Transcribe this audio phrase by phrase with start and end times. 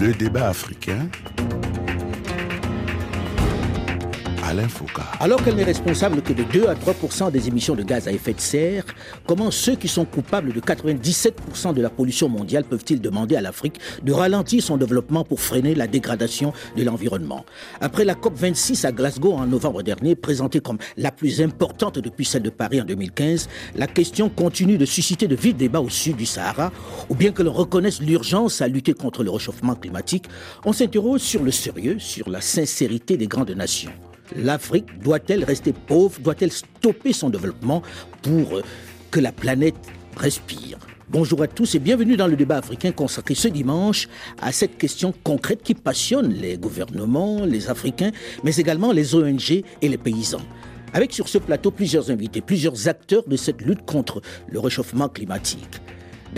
[0.00, 1.08] Le débat africain.
[5.20, 8.32] Alors qu'elle n'est responsable que de 2 à 3% des émissions de gaz à effet
[8.32, 8.84] de serre,
[9.26, 13.78] comment ceux qui sont coupables de 97% de la pollution mondiale peuvent-ils demander à l'Afrique
[14.02, 17.44] de ralentir son développement pour freiner la dégradation de l'environnement?
[17.82, 22.42] Après la COP26 à Glasgow en novembre dernier, présentée comme la plus importante depuis celle
[22.42, 26.26] de Paris en 2015, la question continue de susciter de vifs débats au sud du
[26.26, 26.72] Sahara,
[27.10, 30.24] ou bien que l'on reconnaisse l'urgence à lutter contre le réchauffement climatique,
[30.64, 33.92] on s'interroge sur le sérieux, sur la sincérité des grandes nations.
[34.36, 37.82] L'Afrique doit-elle rester pauvre Doit-elle stopper son développement
[38.22, 38.62] pour euh,
[39.10, 39.76] que la planète
[40.16, 40.78] respire?
[41.10, 44.08] Bonjour à tous et bienvenue dans le débat africain consacré ce dimanche
[44.42, 48.10] à cette question concrète qui passionne les gouvernements, les Africains,
[48.44, 50.42] mais également les ONG et les paysans.
[50.92, 54.20] Avec sur ce plateau plusieurs invités, plusieurs acteurs de cette lutte contre
[54.50, 55.80] le réchauffement climatique.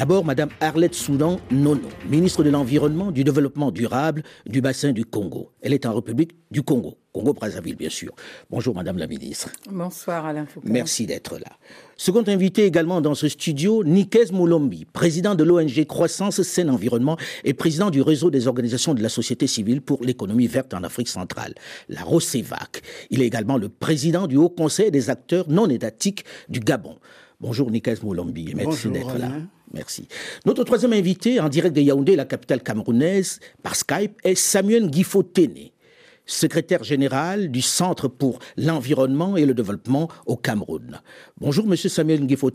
[0.01, 5.51] D'abord, Madame Arlette Soudan Nono, ministre de l'Environnement, du Développement durable du bassin du Congo.
[5.61, 8.15] Elle est en République du Congo, Congo-Brazzaville bien sûr.
[8.49, 9.51] Bonjour Madame la ministre.
[9.71, 10.67] Bonsoir Alain Foucault.
[10.71, 11.51] Merci d'être là.
[11.99, 17.53] Second invité également dans ce studio, Nikes Moulombi, président de l'ONG Croissance Saine Environnement et
[17.53, 21.53] président du réseau des organisations de la société civile pour l'économie verte en Afrique centrale,
[21.91, 22.81] la ROCEVAC.
[23.11, 26.97] Il est également le président du Haut Conseil des acteurs non étatiques du Gabon.
[27.39, 29.29] Bonjour Nikes Moulombi, merci d'être là.
[29.73, 30.09] Merci.
[30.47, 35.23] Notre troisième invité, en direct de Yaoundé, la capitale camerounaise, par Skype, est Samuel Guifo
[36.27, 41.01] secrétaire général du Centre pour l'environnement et le développement au Cameroun.
[41.41, 42.51] Bonjour, monsieur Samuel Guifo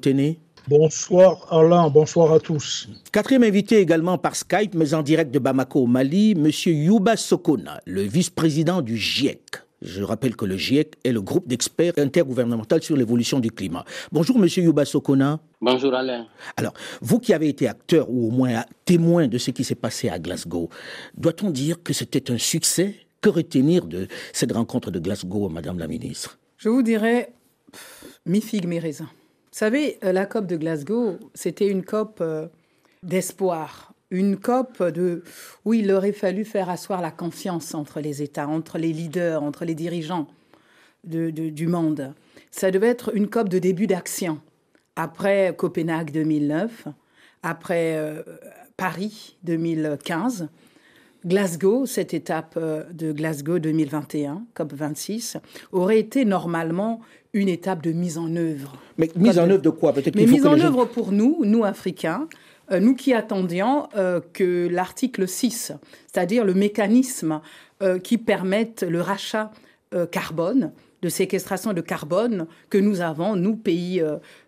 [0.68, 2.88] Bonsoir Alain, bonsoir à tous.
[3.12, 7.82] Quatrième invité également par Skype, mais en direct de Bamako au Mali, monsieur Yuba Sokona,
[7.86, 9.65] le vice-président du GIEC.
[9.86, 13.86] Je rappelle que le GIEC est le groupe d'experts intergouvernemental sur l'évolution du climat.
[14.12, 15.40] Bonjour, monsieur Yuba Sokona.
[15.62, 16.26] Bonjour, Alain.
[16.58, 20.10] Alors, vous qui avez été acteur ou au moins témoin de ce qui s'est passé
[20.10, 20.70] à Glasgow,
[21.16, 22.96] doit-on dire que c'était un succès?
[23.22, 26.40] Que retenir de cette rencontre de Glasgow, madame la ministre?
[26.58, 27.34] Je vous dirais
[28.26, 29.06] mi-figue, mi-raisin.
[29.06, 32.48] Vous savez, euh, la COP de Glasgow, c'était une COP euh,
[33.04, 35.24] d'espoir une COP de,
[35.66, 39.66] où il aurait fallu faire asseoir la confiance entre les États, entre les leaders, entre
[39.66, 40.28] les dirigeants
[41.04, 42.14] du monde.
[42.50, 44.40] Ça devait être une COP de début d'action.
[44.96, 46.88] Après Copenhague 2009,
[47.44, 48.24] après euh,
[48.78, 50.48] Paris 2015,
[51.26, 55.38] Glasgow, cette étape euh, de Glasgow 2021, COP 26,
[55.72, 57.02] aurait été normalement
[57.34, 58.78] une étape de mise en œuvre.
[58.98, 59.92] Mais mise en œuvre de quoi?
[59.92, 62.28] Peut-être Mais mise en œuvre pour nous, nous Africains,
[62.72, 65.74] nous qui attendions euh, que l'article 6,
[66.12, 67.42] c'est-à-dire le mécanisme
[67.84, 69.52] euh, qui permette le rachat
[70.12, 74.04] carbone, de séquestration de carbone que nous avons, nous, pays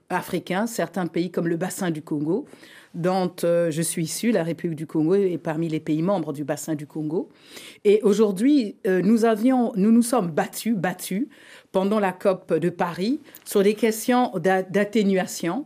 [0.09, 2.45] africains, certains pays comme le bassin du Congo,
[2.93, 6.75] dont je suis issu, la République du Congo est parmi les pays membres du bassin
[6.75, 7.29] du Congo.
[7.85, 11.27] Et aujourd'hui, nous nous sommes battus, battus
[11.71, 15.65] pendant la COP de Paris sur des questions d'atténuation,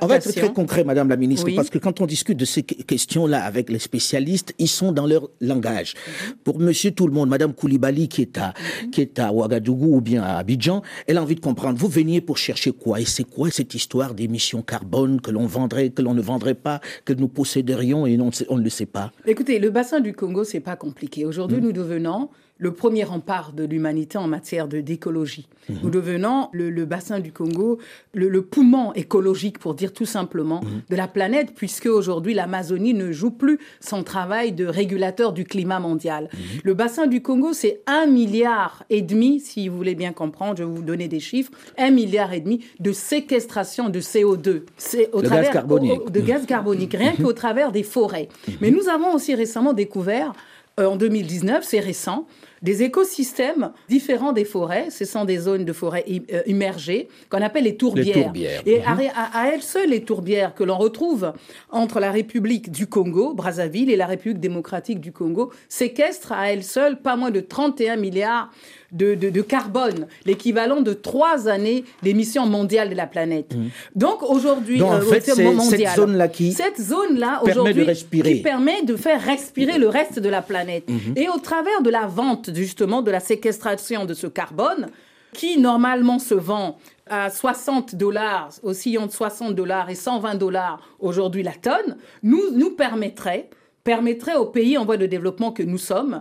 [0.00, 2.62] on va être très concret, Madame la Ministre, parce que quand on discute de ces
[2.62, 5.94] questions-là avec les spécialistes, ils sont dans leur langage.
[5.94, 6.34] Mhm.
[6.44, 8.54] Pour Monsieur Tout le Monde, Madame Koulibaly qui est à
[8.90, 11.78] qui est à Ouagadougou ou bien à Abidjan, elle a envie de comprendre.
[11.78, 13.00] Vous veniez pour chercher quoi?
[13.00, 16.80] Et c'est quoi cette histoire d'émissions carbone que l'on vendrait, que l'on ne vendrait pas,
[17.04, 19.12] que nous posséderions et on, on ne le sait pas?
[19.26, 21.24] Écoutez, le bassin du Congo, c'est pas compliqué.
[21.24, 21.64] Aujourd'hui, mhm.
[21.64, 22.28] nous devenons
[22.62, 25.48] le premier rempart de l'humanité en matière d'écologie.
[25.68, 25.78] Mhm.
[25.82, 27.78] Nous devenons le, bassin du Congo,
[28.14, 30.82] le, poumon écologique, pour dire tout simplement, mhm.
[30.88, 35.80] de la planète, puisque aujourd'hui l'Amazonie ne joue plus son travail de régulateur du climat
[35.80, 36.28] mondial.
[36.32, 36.40] Mhm.
[36.62, 40.62] Le bassin du Congo, c'est un milliard et demi, si vous voulez bien comprendre, je
[40.62, 44.62] vais vous donner des chiffres, un milliard et demi de séquestration de CO2.
[44.76, 46.12] C'est au travers gaz carbonique.
[46.12, 48.28] de gaz carbonique, rien qu'au travers des forêts.
[48.60, 50.32] Mais nous avons aussi récemment découvert,
[50.78, 52.26] euh, en 2019, c'est récent,
[52.62, 54.88] des écosystèmes différents des forêts.
[54.90, 58.32] Ce sont des zones de forêt euh, immergées qu'on appelle les tourbières.
[58.66, 59.10] Et mhm.
[59.14, 61.32] à, elles seules, les tourbières que l'on retrouve
[61.70, 66.64] entre la République du Congo, Brazzaville, et la République démocratique du Congo séquestrent à elles
[66.64, 68.50] seules pas moins de 31 milliards
[68.92, 73.54] de, carbone, l'équivalent de trois années d'émissions mondiales de la planète.
[73.54, 73.70] Mhm.
[73.96, 79.20] Donc aujourd'hui, en euh, fait, cette zone-là qui cette zone-là aujourd'hui qui permet de faire
[79.22, 80.88] respirer le reste de la planète.
[80.88, 81.14] Mhm.
[81.16, 84.88] Et au travers de la vente justement de la séquestration de ce carbone
[85.32, 86.78] qui normalement se vend
[87.08, 93.48] à 60 dollars, oscillant de 60 dollars et 120 dollars aujourd'hui la tonne, nous, permettrait
[93.84, 96.20] permettrait aux pays en voie de développement que nous sommes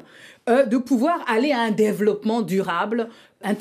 [0.49, 3.07] euh, de pouvoir aller à un développement durable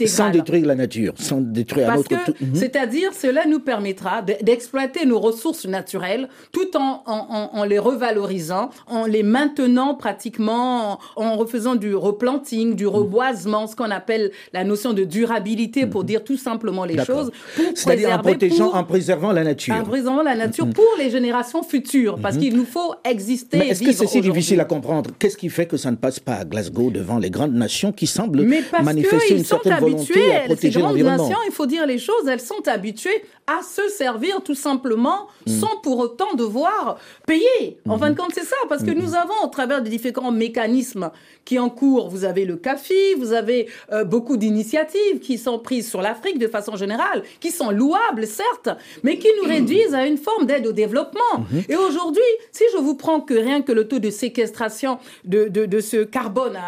[0.06, 2.34] sans détruire la nature, sans détruire Parce un autre.
[2.40, 2.54] Mhm.
[2.54, 9.22] C'est-à-dire, cela nous permettra d'exploiter nos ressources naturelles tout en, en, les revalorisant, en les
[9.22, 15.86] maintenant pratiquement, en, refaisant du replanting, du reboisement, ce qu'on appelle la notion de durabilité,
[15.86, 16.06] pour mhm.
[16.06, 17.30] dire tout simplement les choses.
[17.74, 19.74] C'est-à-dire en protégeant, en préservant la nature.
[19.74, 20.74] En préservant la nature mhm.
[20.74, 23.58] pour les générations futures, parce qu'il nous faut exister.
[23.58, 25.10] Mais est-ce que c'est si difficile à comprendre?
[25.18, 28.06] Qu'est-ce qui fait que ça ne passe pas à Glasgow devant les grandes nations qui
[28.06, 28.46] semblent
[28.82, 33.24] manifester une certaine habituées, ces grandes nations, il faut dire les choses, elles sont habituées
[33.46, 35.50] à se servir tout simplement mm.
[35.50, 37.78] sans pour autant devoir payer.
[37.88, 38.98] En fin de compte, c'est ça, parce que mm.
[38.98, 41.10] nous avons, au travers des différents mécanismes
[41.44, 45.88] qui en cours, vous avez le CAFI, vous avez euh, beaucoup d'initiatives qui sont prises
[45.88, 48.68] sur l'Afrique de façon générale, qui sont louables, certes,
[49.02, 49.52] mais qui nous mm.
[49.52, 51.20] réduisent à une forme d'aide au développement.
[51.38, 51.72] Mm-hmm.
[51.72, 52.22] Et aujourd'hui,
[52.52, 56.04] si je vous prends que rien que le taux de séquestration de, de, de ce
[56.04, 56.58] carbone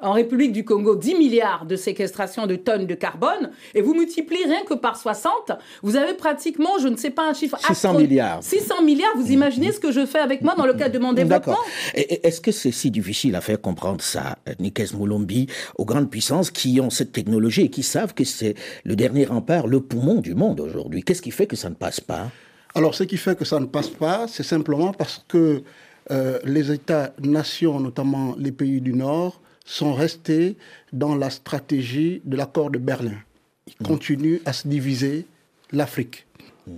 [0.00, 4.44] en République du Congo, 10 milliards de séquestration de tonnes de carbone, et vous multipliez
[4.44, 5.52] rien que par 60,
[5.82, 7.58] vous avez pratiquement, je ne sais pas un chiffre...
[7.58, 8.42] 600 milliards.
[8.44, 11.12] 600 milliards, vous imaginez ce que je fais avec moi dans le cadre de mon
[11.12, 11.58] développement?
[11.94, 16.80] Est-ce que c'est si difficile à faire comprendre ça, Nikes Moulombi, aux grandes puissances qui
[16.80, 18.54] ont cette technologie et qui savent que c'est
[18.84, 21.02] le dernier rempart, le poumon du monde aujourd'hui?
[21.02, 22.30] Qu'est-ce qui fait que ça ne passe pas?
[22.76, 25.64] Alors, ce qui fait que ça ne passe pas, c'est simplement parce que
[26.12, 30.56] euh, les États-nations, notamment les pays du Nord, sont restés
[30.92, 33.18] dans la stratégie de l'accord de Berlin.
[33.66, 33.86] Ils mm.
[33.86, 35.26] continuent à se diviser
[35.72, 36.26] l'Afrique.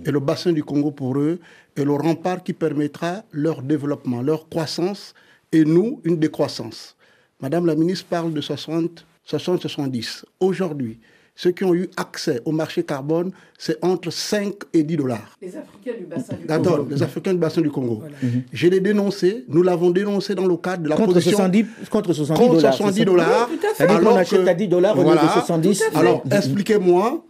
[0.05, 1.39] Et le bassin du Congo, pour eux,
[1.75, 5.13] est le rempart qui permettra leur développement, leur croissance,
[5.51, 6.95] et nous, une décroissance.
[7.39, 10.23] Madame la ministre parle de 60, 60-70.
[10.39, 10.99] Aujourd'hui,
[11.35, 15.37] ceux qui ont eu accès au marché carbone, c'est entre 5 et 10 dollars.
[15.41, 16.87] Les Africains du bassin du Congo.
[16.89, 18.03] les Africains du bassin du Congo.
[18.53, 21.37] Je l'ai dénoncé, nous l'avons dénoncé dans le cadre de la contre position...
[21.37, 22.75] 70, contre 70 dollars.
[22.75, 23.49] 70 dollars.
[23.79, 25.83] alors achète à 10 dollars au lieu de 70.
[25.93, 27.25] Alors, expliquez-moi,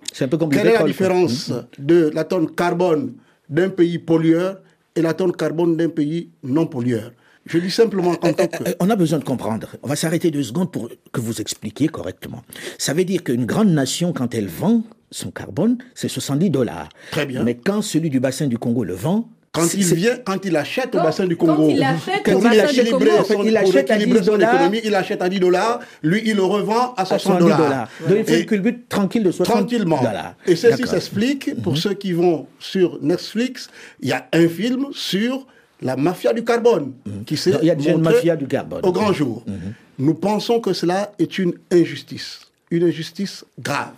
[0.52, 3.14] quelle est la différence de la tonne carbone
[3.50, 4.62] d'un pays pollueur
[4.96, 7.12] et la tonne carbone d'un pays non pollueur
[7.46, 9.76] je dis simplement euh, euh, On a besoin de comprendre.
[9.84, 12.44] On va s'arrêter deux secondes pour que vous expliquiez correctement.
[12.78, 16.90] Ça veut dire qu'une grande nation, quand elle vend son carbone, c'est 70 dollars.
[17.12, 17.44] Très bien.
[17.44, 20.94] Mais quand celui du bassin du Congo le vend, quand il vient, quand il achète
[20.96, 25.30] au bassin du Congo, il achète Congo, il achète à 10 dollars, il achète à
[25.30, 27.88] 10 dollars, lui il le revend à 60 dollars.
[28.10, 30.02] Donc il fait une culbute tranquille de 60 tranquillement.
[30.02, 30.36] dollars.
[30.46, 31.80] Et ceci s'explique pour mhm.
[31.80, 33.70] ceux qui vont sur Netflix,
[34.02, 35.48] il y a un film sur
[35.82, 37.24] la mafia du carbone, mhm.
[37.26, 38.82] qui s'est Il y a déjà une mafia du carbone.
[38.84, 39.44] Au grand jour.
[39.48, 39.74] Mhm.
[40.00, 42.42] Nous pensons que cela est une injustice,
[42.72, 43.94] une injustice grave.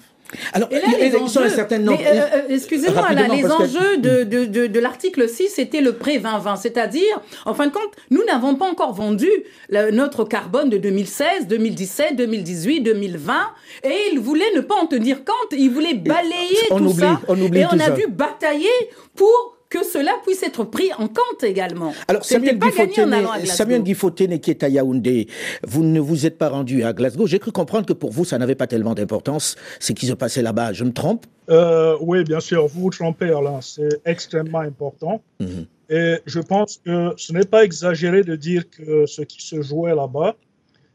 [0.53, 5.81] Alors, là, les enjeux, euh, euh, excusez-moi, les enjeux de, de, de, l'article 6, c'était
[5.81, 9.29] le pré-2020, c'est-à-dire, en fin de compte, nous n'avons pas encore vendu
[9.93, 13.33] notre carbone de 2016, 2017, 2018, 2020,
[13.83, 17.61] et ils voulaient ne pas en tenir compte, ils voulaient balayer tout ça, on oublie
[17.61, 18.67] et on a dû batailler
[19.15, 21.93] pour que cela puisse être pris en compte également.
[22.07, 22.57] Alors, Samuel
[23.83, 25.27] Guifotene, qui est à Yaoundé,
[25.65, 27.27] vous ne vous êtes pas rendu à Glasgow.
[27.27, 30.41] J'ai cru comprendre que pour vous, ça n'avait pas tellement d'importance, ce qui se passait
[30.41, 30.73] là-bas.
[30.73, 31.25] Je me trompe?
[31.49, 33.59] Euh, Oui, bien sûr, vous vous trompez, Alain.
[33.61, 35.21] C'est extrêmement important.
[35.39, 35.65] Mhm.
[35.89, 39.95] Et je pense que ce n'est pas exagéré de dire que ce qui se jouait
[39.95, 40.35] là-bas,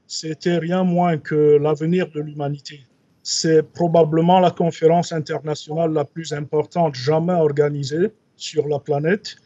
[0.06, 2.80] c'était rien moins que l'avenir de l'humanité.
[3.22, 8.10] C'est probablement la conférence internationale la plus importante jamais organisée
[8.42, 9.36] sur la planète.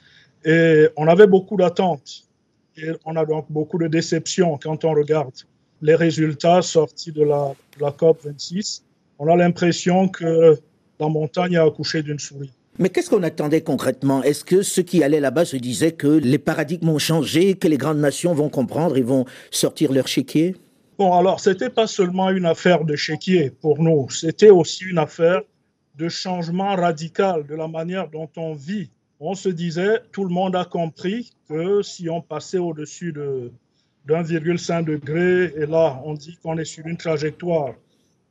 [0.45, 2.25] Et on avait beaucoup d'attentes.
[2.77, 5.33] Et on a donc beaucoup de déceptions quand on regarde
[5.83, 8.85] les résultats sortis de la, la COP 26.
[9.19, 10.59] On a l'impression que
[11.01, 12.53] la montagne a accouché d'une souris.
[12.79, 14.23] Mais qu'est-ce qu'on attendait concrètement?
[14.23, 17.79] Est-ce que ceux qui allaient là-bas se disaient que les paradigmes ont changé, que les
[17.79, 20.57] grandes nations vont comprendre et vont sortir leur chéquier
[20.99, 25.43] Bon, alors, c'était pas seulement une affaire de chéquier pour nous, c'était aussi une affaire
[25.97, 28.91] de changement radical de la manière dont on vit.
[29.19, 33.51] On se disait, tout le monde a compris que si on passait au-dessus de
[34.09, 37.75] 1,5 degré, et là on dit qu'on est sur une trajectoire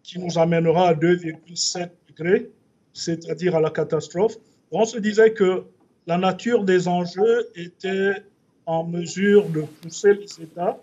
[0.03, 2.49] qui nous amènera à 2,7 degrés,
[2.93, 4.35] c'est-à-dire à la catastrophe,
[4.71, 5.63] on se disait que
[6.07, 8.23] la nature des enjeux était
[8.65, 10.77] en mesure de pousser les États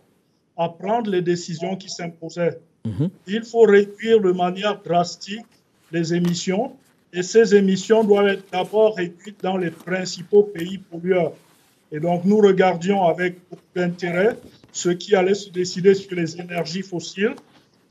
[0.57, 2.61] à prendre les décisions qui s'imposaient.
[2.85, 3.11] Mhm.
[3.27, 5.47] Il faut réduire de manière drastique
[5.92, 6.72] les émissions.
[7.12, 11.32] Et ces émissions doivent être d'abord réduites dans les principaux pays pollueurs.
[11.90, 14.37] Et donc, nous regardions avec beaucoup d'intérêt
[14.72, 17.34] ce qui allait se décider sur les énergies fossiles.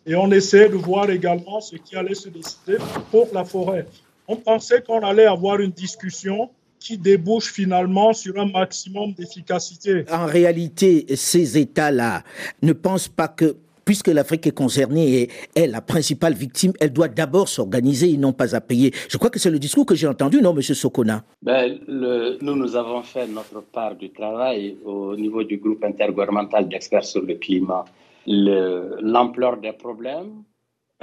[0.08, 2.78] Et on essayait de voir également ce qui allait se décider
[3.12, 3.86] pour la forêt.
[4.28, 10.04] On pensait qu'on allait avoir une discussion qui débouche finalement sur un maximum d'efficacité.
[10.12, 12.24] En réalité, ces États-là
[12.64, 13.56] ne pensent pas que
[13.92, 18.32] puisque l'Afrique est concernée et est la principale victime, elle doit d'abord s'organiser et non
[18.32, 18.94] pas à payer.
[19.10, 21.26] Je crois que c'est le discours que j'ai entendu, non, Monsieur Sokona?
[21.42, 27.04] Ben, Nous, nous avons fait notre part du travail au niveau du groupe intergouvernemental d'experts
[27.04, 27.84] sur le climat.
[28.28, 30.44] L'ampleur des problèmes,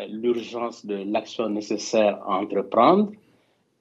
[0.09, 3.13] l'urgence de l'action nécessaire à entreprendre.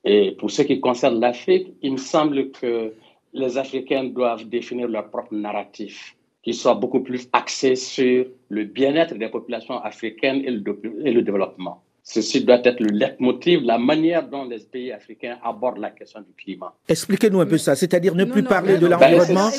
[0.04, 2.92] Et pour ce qui concerne l'Afrique, il me semble que
[3.32, 6.14] les Africains doivent définir leur propre narratif,
[6.48, 11.84] qui soit beaucoup plus axé sur le bien-être des populations africaines et le, développement.
[12.04, 16.32] Ceci doit être le leitmotiv, la manière dont les pays africains abordent la question du
[16.42, 16.74] climat.
[16.88, 19.50] Expliquez-nous un peu ça, c'est-à-dire ne plus parler de l'environnement.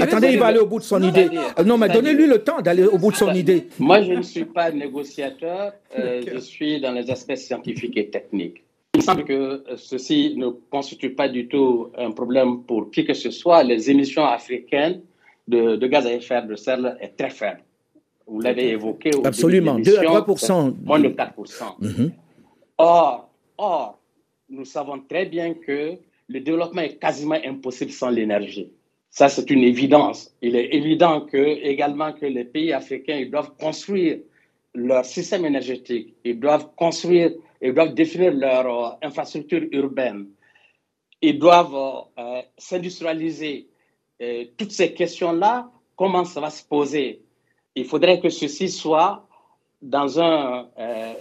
[0.00, 1.28] Attendez, il va aller au bout de son idée.
[1.62, 3.68] Non, mais donnez-lui le temps d'aller au bout de son idée.
[3.78, 8.64] Moi, je ne suis pas négociateur, euh, je suis dans les aspects scientifiques et techniques.
[8.94, 13.12] Il semble que euh, ceci ne constitue pas du tout un problème pour qui que
[13.12, 13.62] ce soit.
[13.62, 15.02] Les émissions africaines
[15.50, 17.62] de, gaz à effet de serre sont très faibles.
[18.26, 19.10] Vous l'avez évoqué.
[19.14, 21.34] Au Absolument, 2 à 3% Moins de 4
[21.80, 22.12] mhm.
[22.78, 24.00] or, or,
[24.48, 25.94] nous savons très bien que
[26.28, 28.72] le développement est quasiment impossible sans l'énergie.
[29.10, 30.32] Ça, c'est une évidence.
[30.40, 34.18] Il est évident que, également que les pays africains ils doivent construire
[34.74, 40.28] leur système énergétique, ils doivent construire ils doivent définir leur euh, infrastructure urbaine,
[41.20, 43.68] ils doivent euh, s'industrialiser.
[44.56, 47.22] Toutes ces questions-là, comment ça va se poser?
[47.74, 49.26] Il faudrait que ceci soit
[49.82, 51.12] dans un, euh,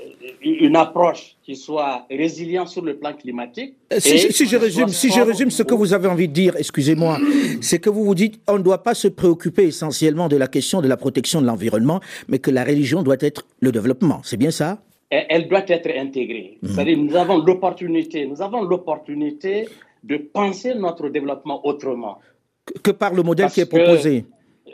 [0.42, 3.76] une approche qui soit résiliente sur le plan climatique.
[3.98, 7.20] Si, je résume, si je résume ce que vous avez envie de dire, excusez-moi,
[7.62, 10.82] c'est que vous vous dites on ne doit pas se préoccuper essentiellement de la question
[10.82, 14.20] de la protection de l'environnement, mais que la religion doit être le développement.
[14.24, 14.80] C'est bien ça?
[15.10, 16.60] Elle doit être intégrée.
[16.62, 19.68] C'est-à-dire, nous avons l'opportunité, nous avons l'opportunité
[20.04, 22.20] de penser notre développement autrement.
[22.84, 24.26] Que, par le modèle qui est proposé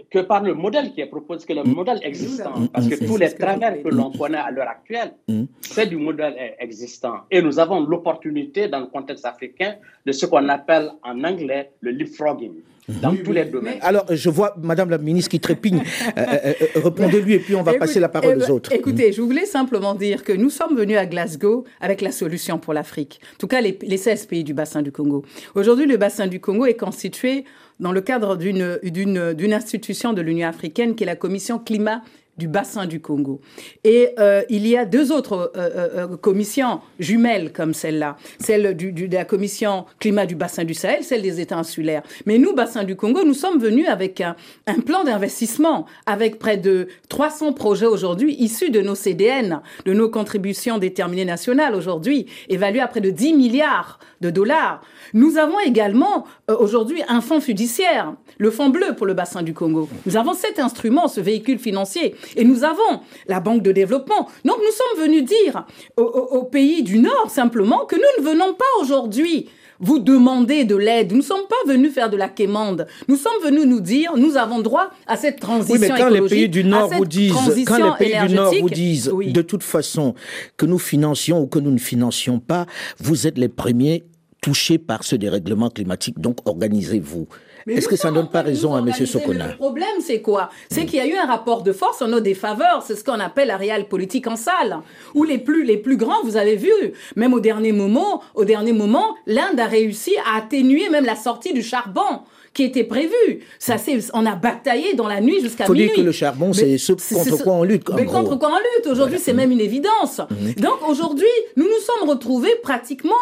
[0.10, 1.74] que, par le modèle qui est proposé, que le mhm.
[1.74, 2.68] modèle existant, mhm.
[2.70, 5.14] parce que tous les travers que l'on connaît à l'heure actuelle,
[5.62, 7.22] c'est du modèle existant.
[7.32, 9.76] Et nous avons l'opportunité, dans le contexte africain,
[10.06, 12.54] de ce qu'on appelle en anglais le leapfrogging
[12.88, 13.80] dans tous les domaines.
[13.82, 15.84] Alors, je vois Madame la ministre qui trépigne.
[16.18, 18.72] Euh, euh, euh, répondez-lui et puis on va passer la parole aux autres.
[18.72, 22.74] Écoutez, je voulais simplement dire que nous sommes venus à Glasgow avec la solution pour
[22.74, 23.20] l'Afrique.
[23.34, 25.26] En tout cas, les, les 16 pays du bassin du Congo.
[25.56, 27.44] Aujourd'hui, le bassin du Congo est constitué
[27.80, 32.02] dans le cadre d'une institution de l'Union africaine qui est la Commission climat
[32.38, 33.40] du bassin du Congo.
[33.84, 38.92] Et euh, il y a deux autres euh, euh, commissions jumelles comme celle-là, celle du,
[38.92, 42.04] de la commission climat du bassin du Sahel, celle des États insulaires.
[42.26, 44.36] Mais nous, bassin du Congo, nous sommes venus avec un,
[44.68, 50.10] un plan d'investissement, avec près de 300 projets aujourd'hui issus de nos CDN, de nos
[50.10, 54.82] contributions déterminées nationales aujourd'hui, évaluées à près de 10 milliards de dollars.
[55.14, 59.88] Nous avons également aujourd'hui un fonds fiduciaire, le fonds bleu pour le bassin du Congo.
[60.06, 64.28] Nous avons cet instrument, ce véhicule financier et nous avons la Banque de développement.
[64.44, 65.66] Donc nous sommes venus dire
[65.98, 71.12] aux, pays du Nord simplement que nous ne venons pas aujourd'hui vous demander de l'aide.
[71.12, 72.88] Nous ne sommes pas venus faire de la quémande.
[73.08, 76.22] Nous sommes venus nous dire, nous avons droit à cette transition oui, mais quand les
[76.22, 77.34] pays du Nord vous disent,
[77.66, 80.16] quand les pays du Nord vous disent, de toute façon,
[80.58, 82.66] que nous financions ou que nous ne financions pas,
[83.00, 84.06] vous êtes les premiers
[84.42, 86.20] touchés par ce dérèglement climatique.
[86.20, 87.28] Donc organisez-vous.
[87.68, 88.94] Est-ce que ça ne donne pas raison à M.
[88.94, 90.50] Sokona Le problème, c'est quoi?
[90.70, 92.84] C'est qu'il y a eu un rapport de force en nos défaveurs.
[92.86, 94.78] C'est ce qu'on appelle la réelle politique en salle.
[95.16, 96.72] Où les plus, les plus grands, vous avez vu,
[97.16, 101.54] même au dernier moment, au dernier moment, l'Inde a réussi à atténuer même la sortie
[101.54, 102.22] du charbon
[102.56, 103.42] qui était prévu.
[103.60, 105.84] Ça, c'est, on a bataillé dans la nuit jusqu'à minuit.
[105.84, 107.88] Il faut dire que le charbon, c'est ce contre quoi on lutte.
[107.94, 108.88] Mais contre quoi on lutte.
[108.88, 110.22] Aujourd'hui, c'est même une évidence.
[110.30, 110.54] Mhm.
[110.56, 113.14] Donc aujourd'hui, nous nous sommes retrouvés pratiquement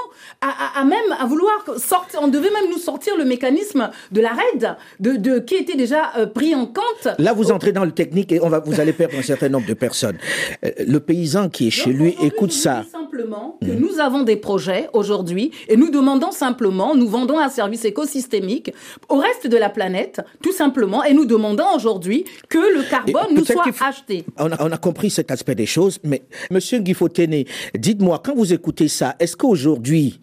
[0.41, 2.19] à, même à vouloir sortir.
[2.21, 6.11] On devait même nous sortir le mécanisme de la RAID, de, de qui était déjà
[6.17, 7.07] euh, pris en compte.
[7.17, 9.65] Là, vous entrez dans le technique et on va, vous allez perdre un certain nombre
[9.67, 10.17] de personnes.
[10.63, 12.83] Euh, le paysan qui est chez lui écoute ça.
[13.13, 13.79] Simplement que mhm.
[13.79, 18.73] nous avons des projets aujourd'hui et nous demandons simplement, nous vendons un service écosystémique
[19.07, 23.45] au reste de la planète, tout simplement, et nous demandons aujourd'hui que le carbone nous
[23.45, 24.25] soit acheté.
[24.39, 27.43] On a, compris cet aspect des choses, mais Monsieur Guifotene,
[27.77, 30.19] dites-moi, quand vous écoutez ça, est-ce qu'aujourd'hui,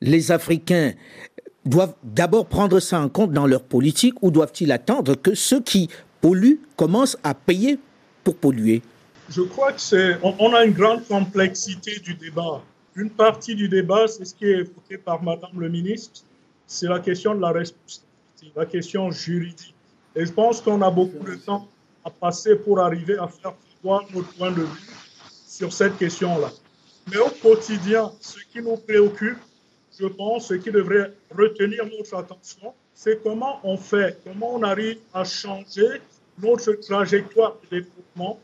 [0.00, 0.94] les Africains
[1.64, 5.88] doivent d'abord prendre ça en compte dans leur politique ou doivent-ils attendre que ceux qui
[6.20, 7.78] polluent commencent à payer
[8.24, 8.82] pour polluer?
[9.28, 12.62] Je crois que c'est, on, a une grande complexité du débat.
[12.94, 16.22] Une partie du débat, c'est ce qui est évoqué par Madame le ministre,
[16.66, 18.06] c'est la question de la responsabilité
[18.54, 19.74] la question juridique.
[20.14, 21.66] Et je pense qu'on a beaucoup de temps
[22.04, 24.90] à passer pour arriver à faire voir notre point de vue
[25.46, 26.50] sur cette question-là.
[27.10, 29.38] Mais au quotidien, ce qui nous préoccupe,
[29.98, 34.98] je pense, ce qui devrait retenir notre attention, c'est comment on fait, comment on arrive
[35.12, 36.00] à changer
[36.38, 38.38] notre trajectoire de développement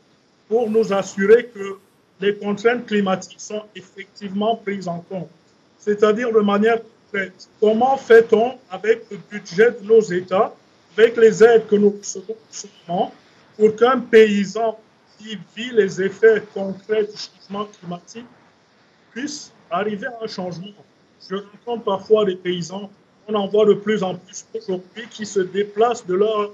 [0.53, 1.77] pour nous assurer que
[2.21, 5.27] les contraintes climatiques sont effectivement prises en compte.
[5.79, 6.77] C'est-à-dire de manière
[7.11, 10.53] concrète, comment fait-on avec le budget de nos États,
[10.95, 13.09] avec les aides que nous recevons
[13.57, 14.77] pour qu'un paysan
[15.17, 18.27] qui vit les effets concrets du changement climatique
[19.11, 20.67] puisse arriver à un changement?
[21.27, 22.91] Je rencontre parfois des paysans,
[23.27, 26.51] on en voit de plus en plus aujourd'hui, qui se déplacent de leur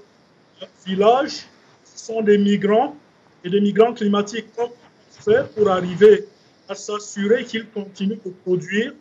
[0.86, 1.44] village,
[1.84, 2.96] ce sont des migrants
[3.44, 4.46] et des migrants climatiques.
[4.56, 4.72] Comment
[5.10, 6.26] faire pour arriver
[6.68, 8.94] à s'assurer qu'ils continuent de produire,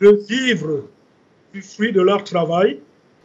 [0.00, 0.88] de vivre
[1.52, 2.80] du fruit de leur travail?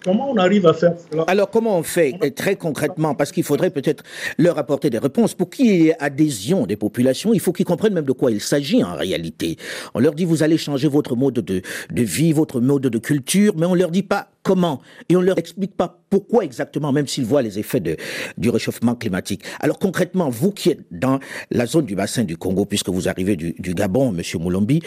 [0.05, 3.71] Comment on arrive à faire cela Alors, comment on fait très concrètement Parce qu'il faudrait
[3.71, 4.03] peut-être
[4.37, 5.33] leur apporter des réponses.
[5.33, 8.39] Pour qu'il y ait adhésion des populations, il faut qu'ils comprennent même de quoi il
[8.39, 9.57] s'agit en réalité.
[9.95, 13.53] On leur dit, vous allez changer votre mode de, de vie, votre mode de culture,
[13.57, 14.79] mais on leur dit pas comment.
[15.09, 17.97] Et on leur explique pas pourquoi exactement, même s'ils voient les effets de,
[18.37, 19.41] du réchauffement climatique.
[19.59, 21.19] Alors concrètement, vous qui êtes dans
[21.49, 24.81] la zone du bassin du Congo, puisque vous arrivez du, du Gabon, Monsieur Moulombi,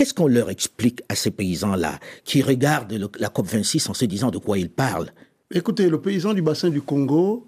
[0.00, 4.38] Qu'est-ce qu'on leur explique à ces paysans-là qui regardent la COP26 en se disant de
[4.38, 5.10] quoi ils parlent?
[5.50, 7.46] Écoutez, le paysan du bassin du Congo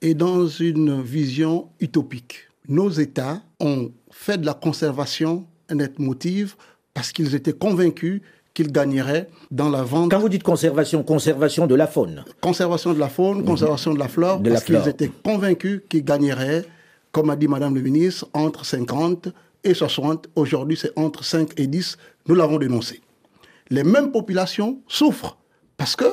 [0.00, 2.48] est dans une vision utopique.
[2.70, 6.54] Nos États ont fait de la conservation un motive
[6.94, 8.22] parce qu'ils étaient convaincus
[8.54, 10.10] qu'ils gagneraient dans la vente.
[10.10, 14.08] Quand vous dites conservation, conservation de la faune Conservation de la faune, conservation de la
[14.08, 16.64] flore, parce qu'ils étaient convaincus qu'ils gagneraient,
[17.12, 19.28] comme a dit Madame le ministre, entre 50
[19.64, 20.28] et 60.
[20.36, 21.96] Aujourd'hui, c'est entre 5 et 10.
[22.26, 23.00] Nous l'avons dénoncé.
[23.70, 25.38] Les mêmes populations souffrent
[25.76, 26.04] parce que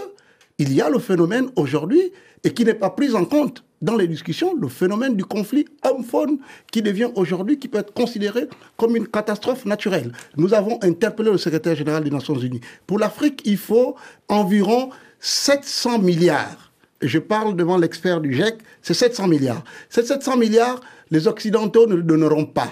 [0.59, 2.11] il y a le phénomène aujourd'hui
[2.43, 6.39] et qui n'est pas pris en compte dans les discussions, le phénomène du conflit homme-faune
[6.71, 10.11] qui devient aujourd'hui, qui peut être considéré comme une catastrophe naturelle.
[10.35, 12.61] Nous avons interpellé le secrétaire général des Nations Unies.
[12.87, 13.95] Pour l'Afrique, il faut
[14.27, 14.89] environ
[15.19, 16.71] 700 milliards.
[17.01, 19.63] je parle devant l'expert du GIEC, c'est 700 milliards.
[19.89, 22.71] Ces 700 milliards, les Occidentaux ne le donneront pas.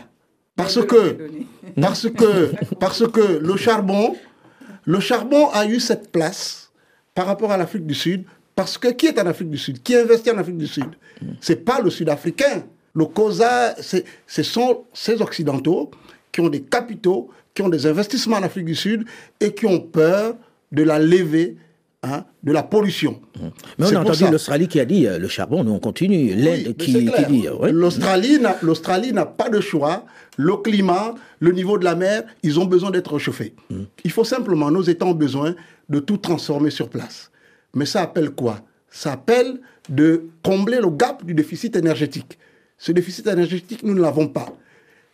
[0.55, 1.17] Parce que,
[3.41, 4.15] le charbon,
[4.85, 6.71] le charbon a eu cette place
[7.13, 8.23] par rapport à l'Afrique du Sud,
[8.55, 10.85] parce que qui est en Afrique du Sud Qui investit en Afrique du Sud
[11.41, 12.63] C'est pas le Sud-Africain.
[12.93, 15.91] Le COSA, ce sont ces Occidentaux
[16.31, 19.05] qui ont des capitaux, qui ont des investissements en Afrique du Sud
[19.41, 20.35] et qui ont peur
[20.71, 21.57] de la lever
[22.05, 23.19] Hein, de la pollution.
[23.35, 23.47] Mmh.
[23.79, 26.35] Mais on a entendu l'Australie qui a dit euh, le charbon, nous on continue.
[26.35, 27.47] L'aide qui, dit.
[27.47, 30.05] Euh, L'Australie n'a pas de choix.
[30.37, 33.55] Le climat, le niveau de la mer, ils ont besoin d'être réchauffés.
[33.71, 33.75] Mmh.
[34.03, 35.55] Il faut simplement, nos États ont besoin
[35.89, 37.31] de tout transformer sur place.
[37.73, 38.59] Mais ça appelle quoi?
[38.91, 42.37] Ça appelle de combler le gap du déficit énergétique.
[42.77, 44.53] Ce déficit énergétique, nous ne l'avons pas.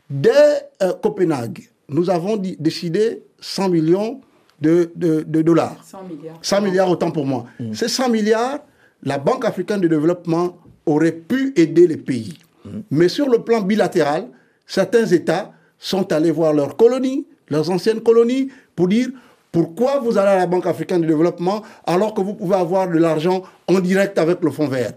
[0.09, 4.19] Dès euh, Copenhague, nous avons décidé 100 millions
[4.61, 5.77] de, de, dollars.
[5.83, 6.39] 100 milliards.
[6.41, 7.45] 100 milliards autant pour moi.
[7.59, 7.73] Mm.
[7.73, 8.59] Ces 100 milliards,
[9.03, 12.37] la Banque africaine de développement aurait pu aider les pays.
[12.63, 12.69] Mm.
[12.91, 14.27] Mais sur le plan bilatéral,
[14.67, 19.09] certains États sont allés voir leurs colonies, leurs anciennes colonies, pour dire
[19.51, 22.97] pourquoi vous allez à la Banque africaine de développement alors que vous pouvez avoir de
[22.97, 24.93] l'argent en direct avec le Fonds vert?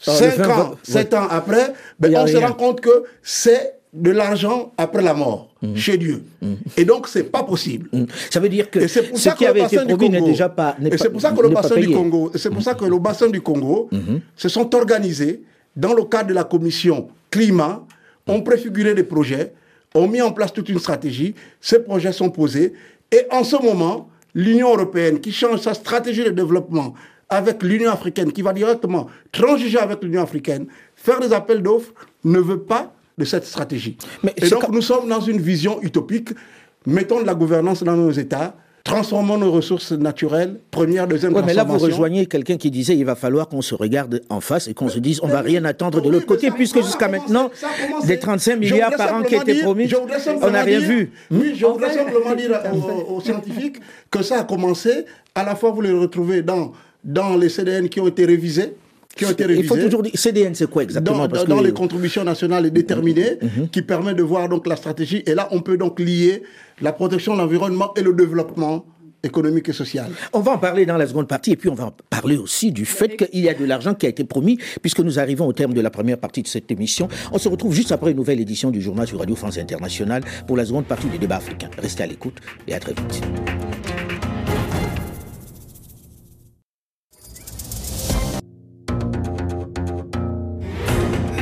[0.00, 5.02] Cinq ans, sept ans après, ben, on se rend compte que c'est de l'argent après
[5.02, 5.74] la mort mm.
[5.76, 6.22] chez Dieu.
[6.42, 6.54] Mm.
[6.76, 7.88] Et donc, c'est pas possible.
[7.92, 8.04] Mm.
[8.30, 10.76] Ça veut dire que ce qui avait été promis n'est déjà pas.
[10.90, 13.28] Et c'est pour ça que le bassin du Congo, c'est pour ça que le bassin
[13.28, 14.20] du Congo mm-hmm.
[14.36, 15.42] se sont organisés
[15.74, 17.84] dans le cadre de la commission climat,
[18.26, 19.52] ont préfiguré des projets,
[19.94, 21.34] ont mis en place toute une stratégie.
[21.60, 22.74] Ces projets sont posés.
[23.10, 26.94] Et en ce moment, l'Union européenne qui change sa stratégie de développement
[27.28, 31.92] avec l'Union africaine, qui va directement transiger avec l'Union africaine, faire des appels d'offres,
[32.24, 33.96] ne veut pas de cette stratégie.
[34.22, 36.30] Mais et donc, nous sommes dans une vision utopique.
[36.86, 41.54] Mettons de la gouvernance dans nos États, transformons nos ressources naturelles, première, deuxième ouais, mais
[41.54, 44.74] là, vous rejoignez quelqu'un qui disait il va falloir qu'on se regarde en face et
[44.74, 47.50] qu'on se dise on va rien attendre de l'autre côté, puisque jusqu'à maintenant,
[48.04, 49.90] des 35 milliards par an qui étaient promis,
[50.42, 51.10] on n'a rien vu.
[51.30, 53.78] Oui, je voudrais simplement dire aux, aux, scientifiques
[54.10, 55.06] que ça a commencé.
[55.34, 58.74] À la fois, vous les retrouvez dans, dans les CDN qui ont été révisés
[59.16, 59.62] qui ont été révisées.
[59.62, 61.26] Il faut toujours dire, CDN, c'est quoi exactement?
[61.26, 63.50] Dans, dans les contributions nationales et déterminées, mhm.
[63.56, 63.68] Mhm.
[63.70, 65.22] qui permet de voir donc la stratégie.
[65.26, 66.42] Et là, on peut donc lier
[66.80, 68.84] la protection de l'environnement et le développement
[69.22, 70.10] économique et social.
[70.32, 72.70] On va en parler dans la seconde partie et puis on va en parler aussi
[72.70, 75.52] du fait qu'il y a de l'argent qui a été promis puisque nous arrivons au
[75.52, 77.08] terme de la première partie de cette émission.
[77.32, 80.56] On se retrouve juste après une nouvelle édition du journal sur Radio France Internationale pour
[80.56, 81.70] la seconde partie du débat africain.
[81.78, 82.36] Restez à l'écoute
[82.68, 83.22] et à très vite.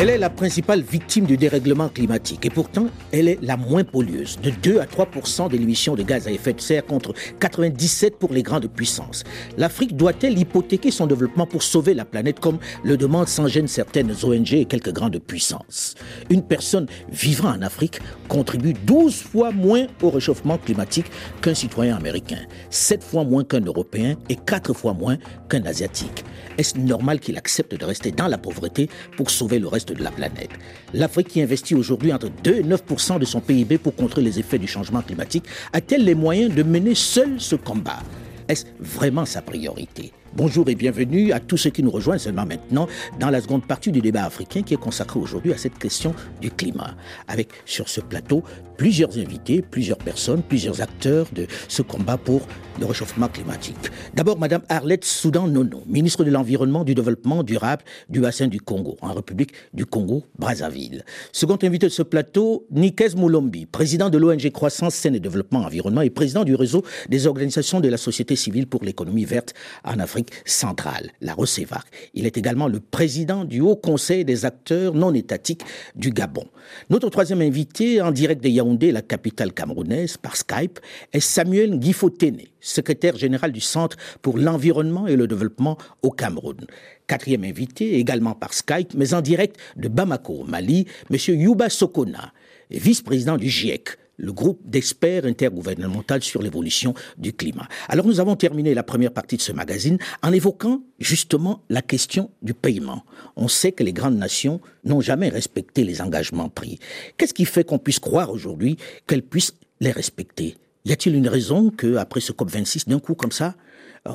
[0.00, 4.38] Elle est la principale victime du dérèglement climatique et pourtant, elle est la moins pollueuse,
[4.40, 8.32] de 2 à 3% de l'émission de gaz à effet de serre contre 97 pour
[8.32, 9.24] les grandes puissances.
[9.56, 14.14] L'Afrique doit-elle hypothéquer son développement pour sauver la planète comme le demandent sans gêne certaines
[14.22, 15.96] ONG et quelques grandes puissances?
[16.30, 21.06] Une personne vivant en Afrique contribue 12 fois moins au réchauffement climatique
[21.42, 25.16] qu'un citoyen américain, 7 fois moins qu'un Européen et 4 fois moins
[25.48, 26.24] qu'un Asiatique.
[26.56, 30.10] Est-ce normal qu'il accepte de rester dans la pauvreté pour sauver le reste de la
[30.10, 30.50] planète.
[30.94, 34.58] L'Afrique qui investit aujourd'hui entre 2 et 9% de son PIB pour contrer les effets
[34.58, 38.00] du changement climatique a-t-elle les moyens de mener seule ce combat?
[38.48, 40.12] Est-ce vraiment sa priorité?
[40.34, 42.86] Bonjour et bienvenue à tous ceux qui nous rejoignent seulement maintenant
[43.18, 46.50] dans la seconde partie du débat africain qui est consacré aujourd'hui à cette question du
[46.50, 46.94] climat.
[47.28, 48.42] Avec sur ce plateau
[48.78, 52.46] plusieurs invités, plusieurs personnes, plusieurs acteurs de ce combat pour
[52.78, 53.76] le réchauffement climatique.
[54.14, 58.96] D'abord, Madame Arlette Soudan Nono, ministre de l'Environnement, du Développement durable du bassin du Congo,
[59.02, 61.04] en République du Congo, Brazzaville.
[61.32, 66.02] Second invité de ce plateau, Nikes Moulombi, président de l'ONG Croissance, Saine et Développement Environnement
[66.02, 70.30] et président du réseau des organisations de la société civile pour l'économie verte en Afrique
[70.44, 71.82] centrale, la ROCEVAC.
[72.14, 75.62] Il est également le président du Haut Conseil des acteurs non étatiques
[75.96, 76.44] du Gabon.
[76.90, 80.80] Notre troisième invité, en direct de Yaoundé, la capitale camerounaise, par Skype,
[81.12, 86.66] est Samuel Guifotene, secrétaire général du Centre pour l'environnement et le développement au Cameroun.
[87.06, 91.16] Quatrième invité, également par Skype, mais en direct de Bamako, Mali, M.
[91.40, 92.32] Yuba Sokona,
[92.70, 97.68] vice-président du GIEC, le groupe d'experts intergouvernemental sur l'évolution du climat.
[97.88, 102.30] Alors nous avons terminé la première partie de ce magazine en évoquant justement la question
[102.42, 103.04] du paiement.
[103.36, 106.78] On sait que les grandes nations n'ont jamais respecté les engagements pris.
[107.16, 108.76] Qu'est-ce qui fait qu'on puisse croire aujourd'hui
[109.06, 110.56] qu'elles puissent les respecter?
[110.84, 113.54] Y a-t-il une raison que après ce COP 26 d'un coup comme ça,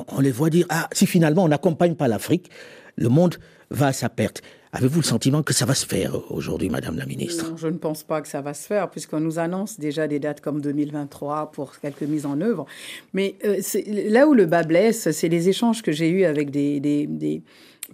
[0.08, 2.50] on les voit dire ah si finalement on n'accompagne pas l'Afrique,
[2.96, 3.36] le monde
[3.70, 4.42] va à sa perte.
[4.76, 7.48] Avez-vous le sentiment que ça va se faire aujourd'hui, Madame la Ministre?
[7.48, 10.18] Non, Je ne pense pas que ça va se faire, puisqu'on nous annonce déjà des
[10.18, 12.66] dates comme 2023 pour quelques mises en œuvre.
[13.12, 13.60] Mais euh,
[14.08, 17.42] là où le bas blesse, c'est les échanges que j'ai eus avec des, des, des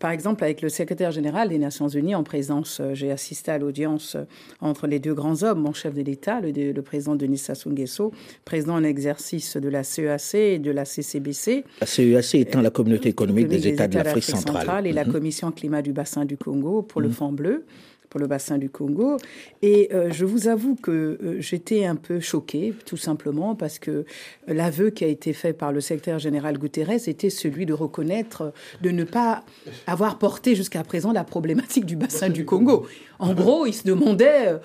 [0.00, 3.58] par exemple, avec le secrétaire général des Nations Unies, en présence, euh, j'ai assisté à
[3.58, 4.24] l'audience euh,
[4.60, 8.10] entre les deux grands hommes, mon chef de l'État, le, le, président Denis Sassou Nguesso,
[8.46, 11.64] président en exercice de la CEAC et de la CCBC.
[11.82, 14.86] La CEAC étant la communauté économique des, États, de l'Afrique centrale.
[14.86, 15.12] Et la mhm.
[15.12, 17.14] Commission climat du bassin du Congo pour le mhm.
[17.14, 17.66] Fonds bleu
[18.11, 19.16] pour le bassin du Congo.
[19.62, 24.05] Et euh, je vous avoue que euh, j'étais un peu choquée, tout simplement, parce que
[24.46, 28.90] l'aveu qui a été fait par le secrétaire général Guterres était celui de reconnaître, de
[28.90, 29.44] ne pas
[29.87, 32.87] avoir porté jusqu'à présent la problématique du bassin du Congo.
[33.18, 34.59] En gros, il se demandait,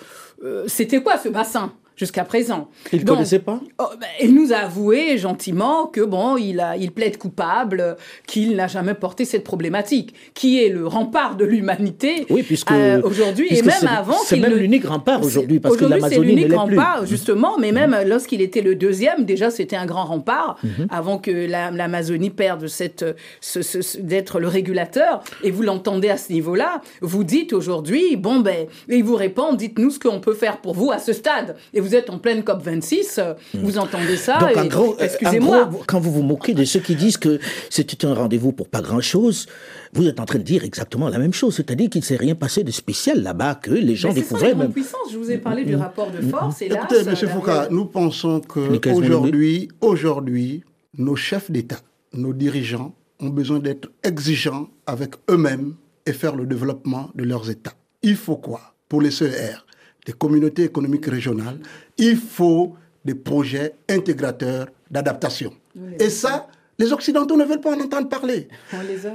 [0.44, 1.72] euh, c'était quoi ce bassin?
[1.96, 2.70] Jusqu'à présent.
[2.92, 3.60] Il ne connaissait pas?
[3.80, 8.56] oh, ben, Il nous a avoué gentiment que bon, il, a, il plaide coupable, qu'il
[8.56, 13.48] n'a jamais porté cette problématique, qui est le rempart de l'humanité oui, puisque, euh, aujourd'hui
[13.50, 14.18] et même avant.
[14.26, 18.08] C'est même l'unique rempart aujourd'hui, parce que l'Amazonie c'est l'unique rempart, justement, mais même mmh.
[18.08, 20.68] lorsqu'il était le deuxième, déjà c'était un grand rempart, mmh.
[20.90, 23.06] avant que l'Amazonie perde cette,
[23.42, 28.68] ce, d'être le régulateur, et vous l'entendez à ce niveau-là, vous dites aujourd'hui, bon ben,
[28.90, 31.56] et il vous répond, dites-nous ce qu'on peut faire pour vous à ce stade.
[31.74, 33.60] Et vous êtes en pleine COP 26, euh, hmm.
[33.60, 34.40] vous entendez ça.
[34.40, 35.70] Donc, en gros, excusez-moi.
[35.86, 39.46] quand vous vous moquez de ceux qui disent que c'était un rendez-vous pour pas grand-chose,
[39.94, 42.34] vous êtes en train de dire exactement la même chose, c'est-à-dire qu'il ne s'est rien
[42.34, 44.72] passé de spécial là-bas, que les gens découvraient même.
[44.72, 45.12] puissance.
[45.12, 45.82] Je vous ai parlé du hmm.
[45.82, 46.62] rapport de force.
[46.64, 47.16] Et Écoutez, M.
[47.16, 50.64] Foucault, nous pensons qu'aujourd'hui, aujourd'hui,
[50.98, 51.80] nos chefs d'État,
[52.14, 55.76] nos dirigeants ont besoin d'être exigeants avec eux-mêmes
[56.08, 57.74] et faire le développement de leurs États.
[58.02, 59.66] Il faut quoi pour les CER
[60.06, 61.60] des communautés économiques régionales,
[61.98, 65.54] il faut des projets intégrateurs d'adaptation.
[66.00, 68.48] Et ça, les Occidentaux ne veulent pas en entendre parler.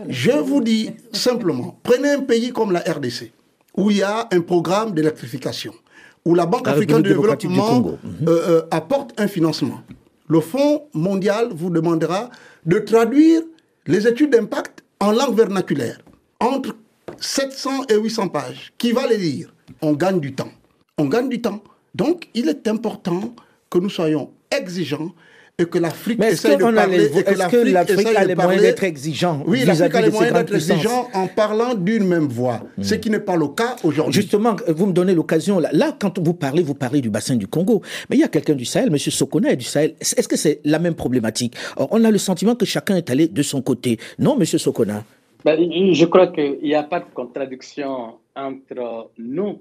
[0.09, 3.33] Je vous dis simplement, prenez un pays comme la RDC,
[3.76, 5.74] où il y a un programme d'électrification,
[6.24, 7.98] où la Banque africaine de développement mhm.
[8.29, 9.81] euh, euh, apporte un financement.
[10.29, 12.31] Le Fonds mondial vous demandera
[12.64, 13.42] de traduire
[13.87, 15.98] les études d'impact en langue vernaculaire,
[16.38, 16.76] entre
[17.18, 18.72] 700 et 800 pages.
[18.79, 19.53] Qui va les lire?
[19.83, 20.50] On gagne du temps
[21.01, 21.63] on gagne du temps.
[21.95, 23.35] Donc, il est important
[23.69, 25.13] que nous soyons exigeants
[25.59, 27.05] et que l'Afrique essaie de parler.
[27.05, 31.09] Est-ce que l'Afrique a les moyens d'être exigeant Oui, l'Afrique a les moyens d'être exigeant
[31.13, 32.83] en parlant d'une même voix, hmm.
[32.83, 34.23] ce qui n'est pas le cas aujourd'hui.
[34.23, 35.59] Justement, vous me donnez l'occasion.
[35.59, 37.83] Là, là, quand vous parlez, vous parlez du bassin du Congo.
[38.09, 38.99] Mais il y a quelqu'un du Sahel, M.
[38.99, 39.95] Sokona du Sahel.
[40.01, 41.55] Est-ce que c'est la même problématique?
[41.77, 43.99] On a le sentiment que chacun est allé de son côté.
[44.19, 44.45] Non, M.
[44.47, 45.05] Sokona?
[45.45, 45.59] Ben,
[45.93, 49.59] Je crois qu'il n'y a pas de contradiction entre nous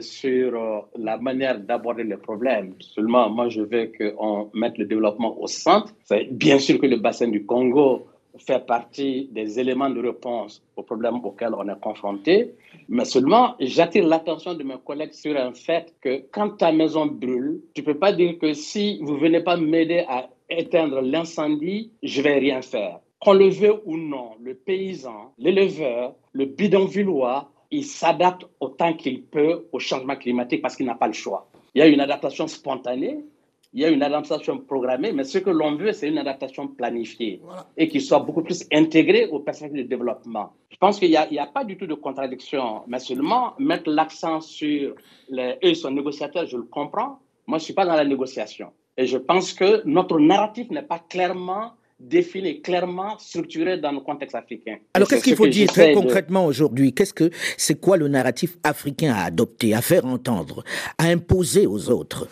[0.00, 2.74] sur euh, la manière d'aborder les problèmes.
[2.80, 5.92] Seulement, moi, je veux qu'on mette le développement au centre.
[6.30, 8.06] Bien sûr que le bassin du Congo
[8.38, 12.54] fait partie des éléments de réponse aux problèmes auxquels on est confronté.
[12.88, 17.60] Mais seulement, j'attire l'attention de mes collègues sur un fait que quand ta maison brûle,
[17.74, 21.90] tu ne peux pas dire que si vous ne venez pas m'aider à éteindre l'incendie,
[22.02, 23.00] je vais rien faire.
[23.20, 29.66] Qu'on le veut ou non, le paysan, l'éleveur, le bidonvillois, il s'adapte autant qu'il peut
[29.72, 31.48] au changement climatique parce qu'il n'a pas le choix.
[31.74, 33.24] Il y a une adaptation spontanée,
[33.72, 37.42] il y a une adaptation programmée, mais ce que l'on veut, c'est une adaptation planifiée
[37.76, 40.52] et qui soit beaucoup plus intégrée aux perspectives de développement.
[40.70, 44.94] Je pense qu'il n'y a, pas du tout de contradiction, mais seulement mettre l'accent sur
[45.28, 47.18] les, eux sont négociateurs, je le comprends.
[47.46, 48.72] Moi, je ne suis pas dans la négociation.
[48.96, 54.34] Et je pense que notre narratif n'est pas clairement défini, clairement structuré dans le contexte
[54.34, 54.78] africain.
[54.94, 56.92] Alors qu'est-ce qu'il faut dire très concrètement aujourd'hui?
[56.92, 60.62] Qu'est-ce que c'est quoi le narratif africain à adopter, à faire entendre,
[60.98, 62.28] à imposer aux autres?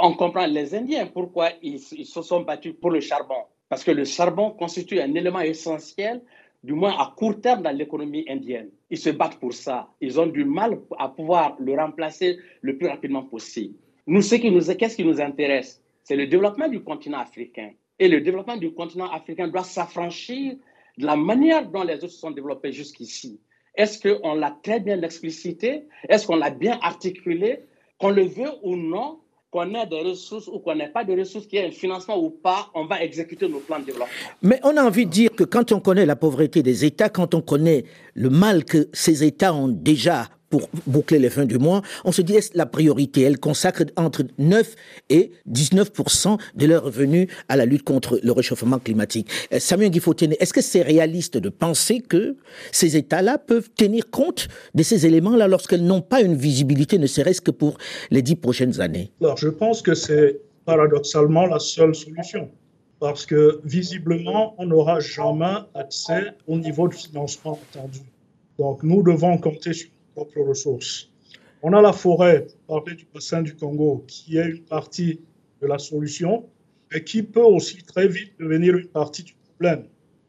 [0.00, 3.44] On comprend les Indiens pourquoi ils, se sont battus pour le charbon.
[3.68, 6.22] Parce que le charbon constitue un élément essentiel,
[6.62, 8.70] du moins à court terme, dans l'économie indienne.
[8.90, 9.88] Ils se battent pour ça.
[10.00, 13.74] Ils ont du mal à pouvoir le remplacer le plus rapidement possible.
[14.06, 15.82] Nous, ce qui nous, qu'est-ce qui nous intéresse?
[16.02, 17.70] C'est le développement du continent africain.
[17.98, 20.56] Et le développement du continent africain doit s'affranchir
[20.98, 23.40] de la manière dont les autres se sont développés jusqu'ici.
[23.74, 25.84] Est-ce qu'on l'a très bien explicité?
[26.08, 27.60] Est-ce qu'on l'a bien articulé?
[27.98, 29.18] Qu'on le veut ou non,
[29.50, 32.18] qu'on ait des ressources ou qu'on n'ait pas de ressources, qu'il y ait un financement
[32.18, 34.12] ou pas, on va exécuter nos plans de développement.
[34.42, 37.34] Mais on a envie de dire que quand on connaît la pauvreté des États, quand
[37.34, 41.82] on connaît le mal que ces États ont déjà pour boucler les fins du mois,
[42.04, 43.22] on se dit la priorité.
[43.22, 44.74] Elle consacre entre 9
[45.10, 49.28] et 19% de leurs revenus à la lutte contre le réchauffement climatique.
[49.52, 52.36] Euh, Samuel Guifotene, est-ce que c'est réaliste de penser que
[52.72, 57.40] ces États-là peuvent tenir compte de ces éléments-là lorsqu'elles n'ont pas une visibilité, ne serait-ce
[57.40, 57.78] que pour
[58.10, 59.10] les dix prochaines années?
[59.20, 62.50] Alors, je pense que c'est paradoxalement la seule solution.
[62.98, 68.00] Parce que visiblement, on n'aura jamais accès au niveau de financement attendu.
[68.58, 71.10] Donc, nous devons compter sur propres ressources.
[71.62, 75.20] On a la forêt, parler du bassin du Congo, qui est une partie
[75.60, 76.48] de la solution,
[76.94, 79.84] et qui peut aussi très vite devenir une partie du problème.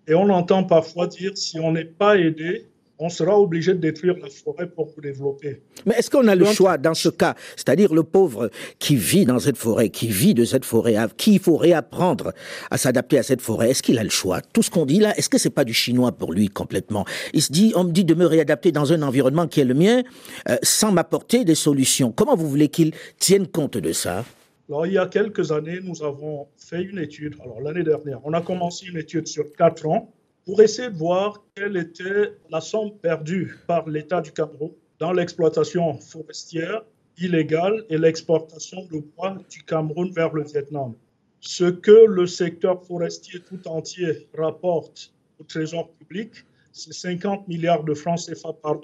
[0.08, 2.65] Et on entend parfois dire, si on n'est pas aidé,
[2.99, 5.62] on sera obligé de détruire la forêt pour développer.
[5.86, 7.36] Mais est-ce qu'on a le choix dans ce cas?
[7.55, 11.39] C'est-à-dire le pauvre qui vit dans cette forêt, qui vit de cette forêt, qui il
[11.39, 12.33] faut réapprendre
[12.71, 14.41] à s'adapter à cette forêt, est-ce qu'il a le choix?
[14.41, 17.05] Tout ce qu'on dit là, est-ce que c'est pas du chinois pour lui complètement?
[17.33, 19.75] Il se dit, on me dit de me réadapter dans un environnement qui est le
[19.75, 20.03] mien,
[20.49, 22.12] euh, sans m'apporter des solutions.
[22.12, 24.25] Comment vous voulez qu'il tienne compte de ça?
[24.69, 27.36] Alors, il y a quelques années, nous avons fait une étude.
[27.41, 30.12] Alors, l'année dernière, on a commencé une étude sur quatre ans
[30.47, 35.97] pour essayer de voir quelle était la somme perdue par l'État du Cameroun dans l'exploitation
[35.97, 36.83] forestière
[37.17, 40.93] illégale et l'exportation de bois du Cameroun vers le Vietnam.
[41.41, 46.31] Ce que le secteur forestier tout entier rapporte au Trésor public,
[46.71, 48.81] c'est 50 milliards de francs CFA par an.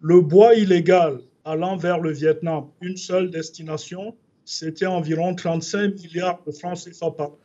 [0.00, 6.50] Le bois illégal allant vers le Vietnam, une seule destination, c'était environ 35 milliards de
[6.50, 7.38] francs CFA par an.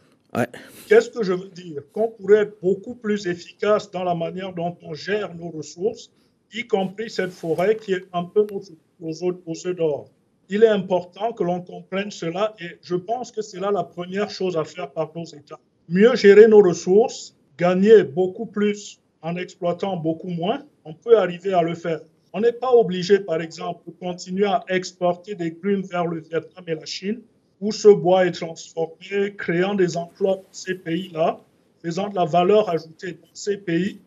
[0.88, 1.82] Qu'est-ce que je veux dire?
[1.92, 6.12] Qu'on pourrait être beaucoup plus efficace dans la manière dont on gère nos ressources,
[6.54, 10.10] y compris cette forêt qui est un peu aux, aux d'or.
[10.50, 14.30] Il est important que l'on comprenne cela et je pense que c'est là la première
[14.30, 15.60] chose à faire par nos États.
[15.88, 21.62] Mieux gérer nos ressources, gagner beaucoup plus en exploitant beaucoup moins, on peut arriver à
[21.62, 22.02] le faire.
[22.34, 26.64] On n'est pas obligé, par exemple, de continuer à exporter des grumes vers le Vietnam
[26.68, 27.22] et la Chine
[27.64, 31.40] où ce bois est transformé, créant des emplois dans ces pays-là,
[31.82, 34.00] faisant de la valeur ajoutée dans ces pays,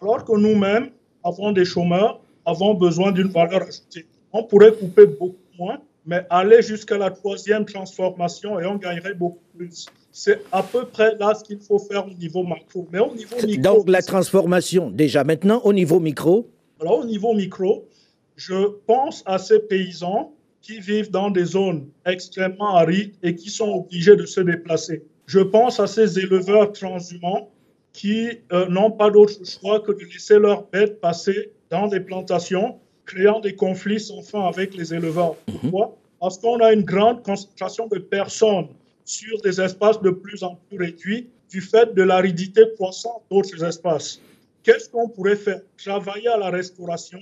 [0.00, 0.88] alors que nous-mêmes
[1.22, 4.06] avons des chômeurs, avons besoin d'une valeur ajoutée.
[4.32, 9.44] On pourrait couper beaucoup moins, mais aller jusqu'à la troisième transformation et on gagnerait beaucoup
[9.54, 9.86] plus.
[10.10, 12.88] C'est à peu près là ce qu'il faut faire au niveau macro.
[12.90, 13.62] Mais au niveau micro.
[13.62, 16.48] Donc la transformation, déjà maintenant, au niveau micro
[16.80, 17.86] Alors au niveau micro,
[18.36, 20.33] je pense à ces paysans
[20.64, 25.04] qui vivent dans des zones extrêmement arides et qui sont obligés de se déplacer.
[25.26, 27.50] Je pense à ces éleveurs transhumants
[27.92, 32.78] qui euh, n'ont pas d'autre choix que de laisser leurs bêtes passer dans des plantations,
[33.04, 35.36] créant des conflits sans fin avec les éleveurs.
[35.48, 35.54] Mhm.
[35.60, 35.96] Pourquoi?
[36.18, 38.68] Parce qu'on a une grande concentration de personnes
[39.04, 44.18] sur des espaces de plus en plus réduits du fait de l'aridité croissante d'autres espaces.
[44.62, 45.60] Qu'est-ce qu'on pourrait faire?
[45.76, 47.20] Travailler à la restauration,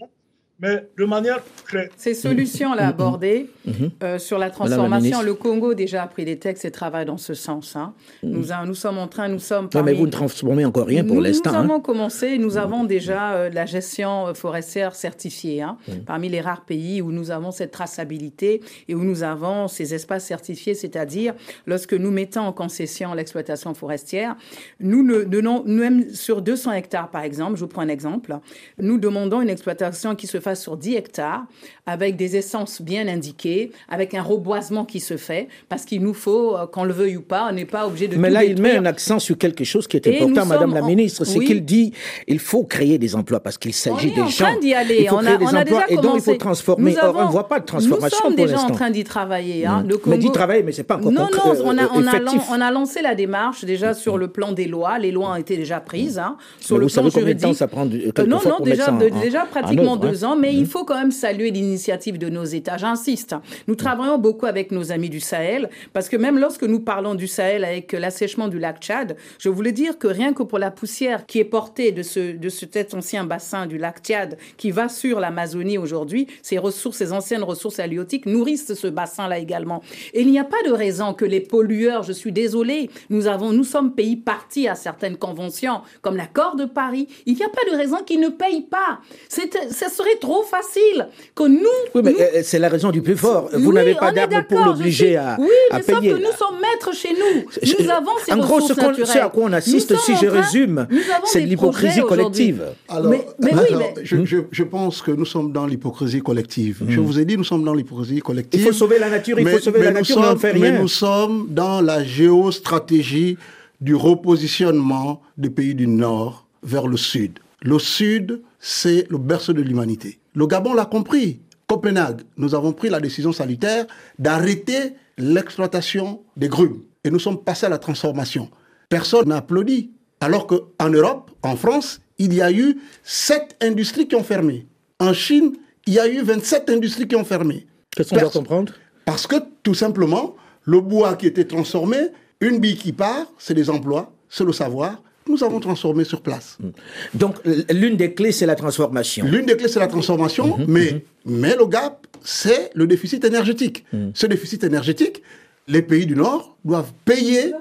[0.63, 1.91] Mais de manière très...
[1.97, 3.91] Ces solutions-là abordées mhm.
[4.05, 7.35] euh, sur la transformation, le Congo déjà a pris des textes et travaille dans ce
[7.35, 7.75] sens.
[7.75, 7.95] Hein.
[8.23, 8.31] Mhm.
[8.31, 9.69] Nous, nous sommes en train, nous sommes...
[9.69, 9.91] Parmi...
[9.91, 11.51] mais vous ne transformez encore rien pour l'instant.
[11.51, 11.81] Nous, avons hein.
[11.81, 17.03] commencé, nous avons déjà euh, la gestion euh, forestière certifiée, hein, parmi les rares pays
[17.03, 21.35] où nous avons cette traçabilité et où nous avons ces espaces certifiés, c'est-à-dire
[21.67, 24.37] lorsque nous mettons en concession l'exploitation forestière,
[24.79, 28.39] nous ne donnons, nous sur 200 hectares par exemple, je vous prends un exemple,
[28.79, 31.45] nous demandons une exploitation qui se fasse sur 10 hectares,
[31.87, 36.57] avec des essences bien indiquées, avec un reboisement qui se fait, parce qu'il nous faut,
[36.57, 38.77] euh, qu'on le veuille ou pas, on n'est pas obligé de Mais là, il met
[38.77, 41.93] un accent sur quelque chose qui est important, Madame la Ministre, c'est qu'il dit
[42.29, 44.23] il faut créer des emplois, parce qu'il s'agit des gens.
[44.23, 45.09] On est en train d'y aller.
[45.11, 46.95] on a, on a déjà et donc il faut transformer.
[47.03, 49.67] Or, on ne voit pas de transformation Nous sommes déjà en train d'y travailler.
[49.67, 49.85] Hein.
[49.87, 52.61] Le Mais d'y travailler, mais c'est pas encore Non, non, on a, on, a, on
[52.61, 54.99] a, lancé la démarche déjà sur le plan des lois.
[54.99, 56.19] Les lois ont été déjà prises.
[56.19, 58.91] Hein, sur le vous plan savez combien de temps ça prend euh, Non, non, déjà,
[58.91, 62.77] déjà pratiquement deux ans, mais il faut quand même saluer l'initiative de nos États.
[62.77, 63.37] J'insiste.
[63.69, 67.29] Nous travaillons beaucoup avec nos amis du Sahel, parce que même lorsque nous parlons du
[67.29, 71.27] Sahel avec l'assèchement du lac Tchad, je voulais dire que rien que pour la poussière
[71.27, 75.21] qui est portée de ce, de cet ancien bassin du lac Tchad qui va sur
[75.21, 79.81] l'Amazonie aujourd'hui, ces ressources, ces anciennes ressources halieutiques nourrissent ce bassin-là également.
[80.13, 83.53] Et il n'y a pas de raison que les pollueurs, je suis désolée, nous avons,
[83.53, 87.71] nous sommes pays partis à certaines conventions, comme l'accord de Paris, il n'y a pas
[87.71, 88.99] de raison qu'ils ne payent pas.
[89.29, 91.79] Ce serait trop facile que nous.
[91.95, 93.51] Oui, mais euh, c'est la raison du plus fort.
[93.53, 97.13] Vous n'avez pas d'armes pour l'obliger à, oui, mais sauf que nous sommes maîtres chez
[97.13, 97.85] nous.
[97.85, 100.87] Nous avons ces en gros, ce, ce à quoi on assiste, si je résume,
[101.25, 102.63] c'est de l'hypocrisie collective.
[102.89, 103.95] Alors, mais, oui, mais...
[104.05, 106.83] Je, pense que nous sommes dans l'hypocrisie collective.
[106.89, 107.05] Je hmm.
[107.05, 108.61] vous ai dit, nous sommes dans l'hypocrisie collective.
[108.61, 110.53] Il faut sauver la nature, il faut sauver la nature, sommes, rien.
[110.59, 113.37] Mais nous sommes dans la géostratégie
[113.81, 117.41] du repositionnement des pays du Nord vers le Sud.
[117.61, 120.21] Le Sud, c'est le berceau de l'humanité.
[120.35, 121.41] Le Gabon l'a compris.
[121.67, 123.87] Copenhague, nous avons pris la décision salutaire
[124.19, 126.83] d'arrêter l'exploitation des grumes.
[127.03, 128.49] Et nous sommes passés à la transformation.
[128.89, 129.91] Personne n'a applaudi.
[130.21, 134.67] Alors qu'en Europe, en France, il y a eu sept industries qui ont fermé.
[135.01, 137.67] En Chine, il y a eu 27 industries qui ont fermé.
[137.91, 138.75] Qu'est-ce qu'on doit comprendre?
[139.05, 141.97] Parce que, tout simplement, le bois qui était transformé,
[142.41, 146.59] une bille qui part, c'est des emplois, c'est le savoir, nous avons transformé sur place.
[146.61, 146.71] Hmm.
[147.15, 147.37] Donc,
[147.71, 149.25] l'une des clés, c'est la transformation.
[149.27, 151.01] L'une des clés, c'est la transformation, mais, hmm.
[151.27, 153.85] mais le gap, c'est le déficit énergétique.
[154.15, 155.23] Ce déficit énergétique,
[155.69, 157.53] les pays du Nord doivent payer,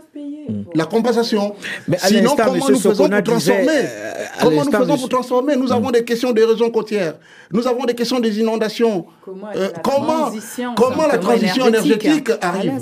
[0.76, 1.56] la compensation.
[1.88, 5.92] Mais Sinon, comment nous faisons pour transformer euh, Comment nous faisons pour transformer Nous avons
[5.92, 7.16] des questions des régions côtières.
[7.52, 9.06] Nous avons des questions des inondations.
[9.24, 10.32] Comment, euh, comment,
[10.76, 12.74] comment la transition énergétique, arrive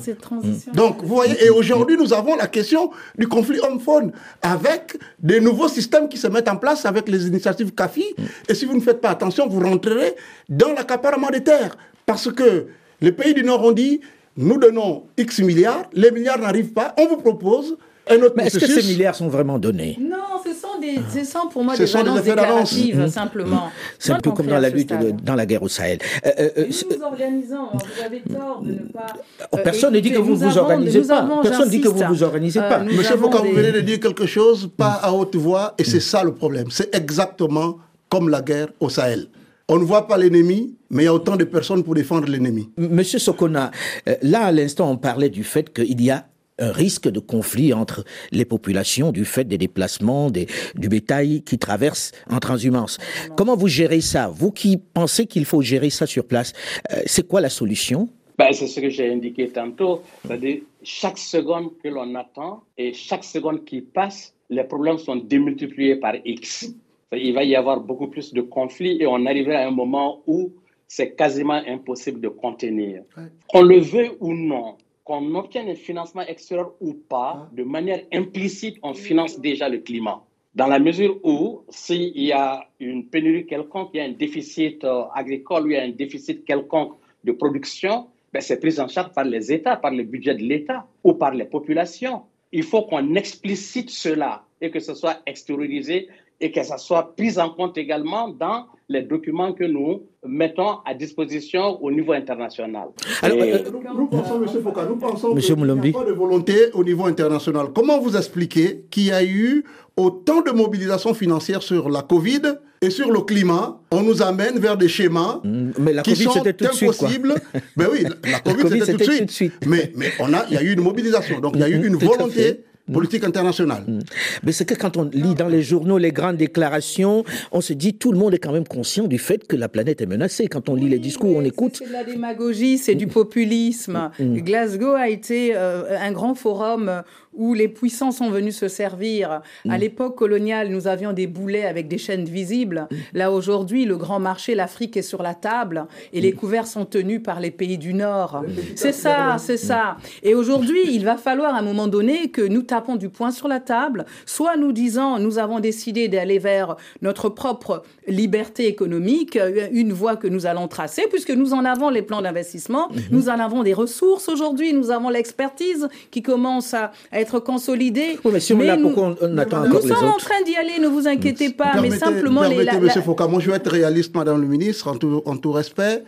[0.73, 5.67] Donc, vous voyez, et aujourd'hui, nous avons la question du conflit homme-faune avec des nouveaux
[5.69, 8.06] systèmes qui se mettent en place avec les initiatives CAFI.
[8.47, 10.15] Et si vous ne faites pas attention, vous rentrerez
[10.47, 11.75] dans l'accaparement des terres.
[12.06, 12.67] Parce que
[13.02, 14.02] les pays du Nord ont dit
[14.39, 17.75] nous donnons X milliards, les milliards n'arrivent pas, on vous propose
[18.10, 21.30] un autre Mais est-ce que ces milliards sont vraiment donnés Non, ce sont, des, ce
[21.30, 23.08] sont pour moi des annonces déclaratives, mmh.
[23.10, 23.69] simplement.
[23.99, 25.99] C'est un peu comme dans la lutte, dans la guerre au Sahel.
[26.25, 29.13] Euh, euh, euh nous nous organisons, vous avez tort de ne pas...
[29.52, 31.30] Oh, personne ne dit que vous vous organisez pas.
[31.43, 32.80] Personne ne dit que vous ne vous organisez pas.
[32.80, 36.23] Monsieur Foucault, vous venez de dire quelque chose, pas à haute voix, et c'est ça
[36.23, 36.67] le problème.
[36.71, 39.28] C'est exactement comme la guerre au Sahel.
[39.71, 42.71] On ne voit pas l'ennemi, mais il y a autant de personnes pour défendre l'ennemi.
[42.75, 43.69] Monsieur Sokona,
[44.08, 46.25] euh, là à l'instant on parlait du fait qu'il y a
[46.58, 51.60] un risque de conflit entre les populations du fait des déplacements des, du bétail qui
[51.60, 52.97] traverse en transhumance.
[53.38, 54.27] Comment vous gérez ça?
[54.34, 56.53] Vous qui pensez qu'il faut gérer ça sur place,
[56.91, 58.10] euh, c'est quoi la solution?
[58.39, 60.01] Ben, C'est ce que j'ai indiqué tantôt.
[60.25, 65.97] C'est-à-dire, chaque seconde que l'on attend et chaque seconde qui passe, les problèmes sont démultipliés
[65.97, 66.73] par X
[67.17, 70.51] il va y avoir beaucoup plus de conflits et on arrivera à un moment où
[70.87, 73.03] c'est quasiment impossible de contenir.
[73.47, 78.77] Qu'on le veut ou non, qu'on obtienne un financement extérieur ou pas, de manière implicite,
[78.83, 80.23] on finance déjà le climat.
[80.55, 84.83] Dans la mesure où, s'il y a une pénurie quelconque, il y a un déficit
[84.83, 86.93] euh, agricole, il y a un déficit quelconque
[87.23, 90.87] de production, ben c'est pris en charge par les États, par le budget de l'État
[91.03, 92.23] ou par les populations.
[92.51, 96.07] Il faut qu'on explicite cela et que ce soit extériorisé
[96.41, 100.93] et que ça soit pris en compte également dans les documents que nous mettons à
[100.93, 102.89] disposition au niveau international.
[103.21, 103.60] Alors, euh,
[103.95, 104.47] nous, pensons, M.
[104.63, 107.67] Foucault, nous pensons qu'il n'y a pas de volonté au niveau international.
[107.73, 109.63] Comment vous expliquez qu'il y a eu
[109.95, 112.41] autant de mobilisation financière sur la Covid
[112.82, 116.23] et sur le climat, on nous amène vers des schémas mm, mais la qui COVID,
[116.23, 117.36] sont tout impossibles.
[117.75, 119.54] mais oui, la, COVID, c'était tout, de suite.
[119.67, 121.86] Mais, mais on a, il y a eu une mobilisation, donc il y a eu
[121.86, 123.84] une volonté politique internationale.
[123.88, 123.99] Mm.
[124.43, 127.93] Mais c'est que quand on lit dans les journaux les grandes déclarations, on se dit
[127.93, 130.47] tout le monde est quand même conscient du fait que la planète est menacée.
[130.47, 131.77] Quand on lit les discours, on écoute.
[131.77, 134.12] C'est de la démagogie, c'est du populisme.
[134.19, 139.31] Glasgow a été euh, un grand forum où les puissants sont venus se servir.
[139.31, 139.42] À
[139.77, 139.79] mm.
[139.79, 142.87] l'époque coloniale, nous avions des boulets avec des chaînes visibles.
[142.90, 142.96] Mm.
[143.13, 146.35] Là, aujourd'hui, le grand marché, l'Afrique est sur la table et les mm.
[146.35, 148.44] couverts sont tenus par les pays du Nord.
[148.75, 149.98] C'est ça, c'est ça.
[150.23, 153.48] Et aujourd'hui, il va falloir à un moment donné que nous tapons du poing sur
[153.48, 159.38] la table, soit nous disant, nous avons décidé d'aller vers notre propre liberté économique,
[159.71, 163.12] une voie que nous allons tracer, puisque nous en avons les plans d'investissement, mm-hmm.
[163.12, 168.17] nous en avons des ressources aujourd'hui, nous avons l'expertise qui commence à être consolidé.
[168.23, 170.88] mais si on nous, pourquoi on attend encore Nous sommes en train d'y aller, ne
[170.88, 172.44] vous inquiétez pas, mais simplement...
[172.44, 175.36] les, la, Monsieur Foucault, moi je vais être réaliste, Madame le Ministre, en tout, en
[175.36, 176.04] tout respect.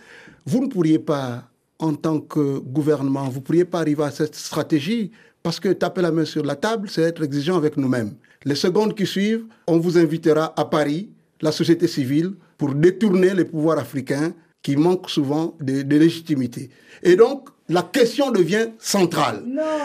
[0.46, 1.44] Vous ne pourriez pas,
[1.80, 5.12] en tant que gouvernement, vous ne pourriez pas arriver à cette stratégie
[5.44, 8.14] parce que taper la main sur la table, c'est être exigeant avec nous-mêmes.
[8.46, 11.10] Les secondes qui suivent, on vous invitera à Paris,
[11.42, 16.70] la société civile, pour détourner les pouvoirs africains qui manquent souvent de, de légitimité.
[17.02, 19.44] Et donc, la question devient centrale.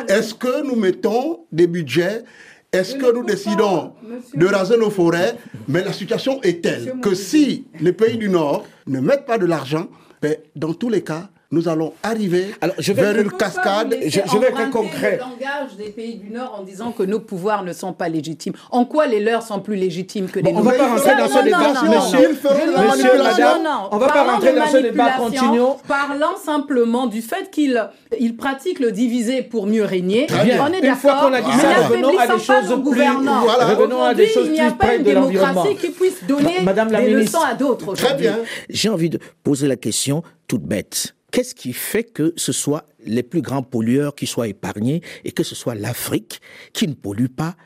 [0.08, 2.24] Est-ce que nous mettons des budgets?
[2.72, 3.92] Est-ce que nous décidons
[4.34, 5.36] de raser nos forêts?
[5.68, 9.46] Mais la situation est telle que si les pays du Nord ne mettent pas de
[9.46, 9.88] l'argent,
[10.20, 13.96] ben, dans tous les cas, nous allons arriver Alors, je vais vers une cascade.
[14.04, 15.12] Je, je, vais être concret.
[15.12, 18.54] Le langage des pays du Nord en disant que nos pouvoirs ne sont pas légitimes.
[18.70, 21.16] En quoi les leurs sont plus légitimes que les nôtres On ne va pas rentrer
[21.16, 22.28] dans ce débat, monsieur.
[22.30, 25.10] Monsieur, madame, on ne va pas rentrer dans ce débat.
[25.16, 25.76] Continuons.
[25.86, 27.88] Parlant simplement du fait qu'ils
[28.18, 30.26] ils pratiquent le diviser pour mieux régner.
[30.30, 33.02] On est Une fois qu'on a dit ça, revenons à des choses plus.
[33.02, 33.66] Voilà.
[33.66, 35.64] Revenons à des choses plus près de l'environnement.
[35.64, 36.58] Il n'y a pas une démocratie qui puisse donner
[36.98, 37.94] des leçons à d'autres.
[37.94, 38.38] Très bien.
[38.68, 43.22] J'ai envie de poser la question toute bête Qu'est-ce qui fait que ce soit les
[43.22, 46.40] plus grands pollueurs qui soient épargnés et que ce soit l'Afrique
[46.72, 47.56] qui ne pollue pas,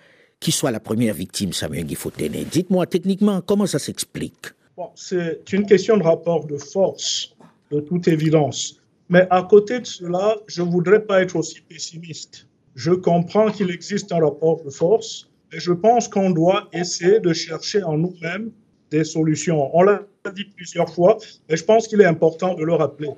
[0.40, 4.46] qui soit la première victime, Samuel Guifotene Dites-moi techniquement, comment ça s'explique?
[4.94, 7.36] C'est une question de rapport de force,
[7.70, 8.80] de toute évidence.
[9.10, 12.46] Mais à côté de cela, je ne voudrais pas être aussi pessimiste.
[12.76, 17.32] Je comprends qu'il existe un rapport de force, mais je pense qu'on doit essayer de
[17.32, 18.52] chercher en nous-mêmes
[18.90, 19.76] des solutions.
[19.76, 21.16] On l'a dit plusieurs fois,
[21.48, 23.08] mais je pense qu'il est important de le rappeler.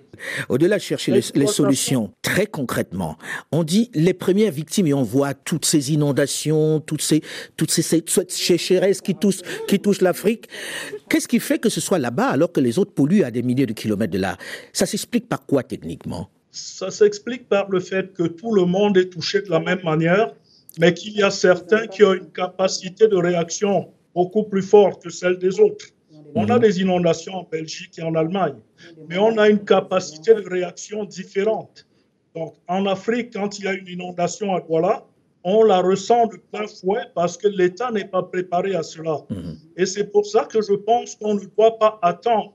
[0.48, 3.18] Au-delà de chercher les, solutions, très concrètement,
[3.50, 7.22] on dit les premières victimes et on voit toutes ces inondations, toutes ces,
[7.56, 7.82] toutes ces,
[8.28, 10.46] sécheresses qui touchent, qui touchent l'Afrique.
[11.08, 13.66] Qu'est-ce qui fait que ce soit là-bas alors que les autres polluent à des milliers
[13.66, 14.36] de kilomètres de là?
[14.72, 16.30] Ça s'explique par quoi techniquement?
[16.52, 20.34] Ça s'explique par le fait que tout le monde est touché de la même manière,
[20.78, 25.10] mais qu'il y a certains qui ont une capacité de réaction beaucoup plus forte que
[25.10, 25.86] celle des autres.
[26.34, 26.62] On a mhm.
[26.62, 28.56] des inondations en Belgique et en Allemagne,
[29.08, 31.86] mais on a une capacité de réaction différente.
[32.34, 35.04] Donc, en Afrique, quand il y a une inondation à Douala,
[35.44, 39.18] on la ressent de plein fouet parce que l'État n'est pas préparé à cela.
[39.28, 39.56] Mhm.
[39.76, 42.52] Et c'est pour ça que je pense qu'on ne doit pas attendre.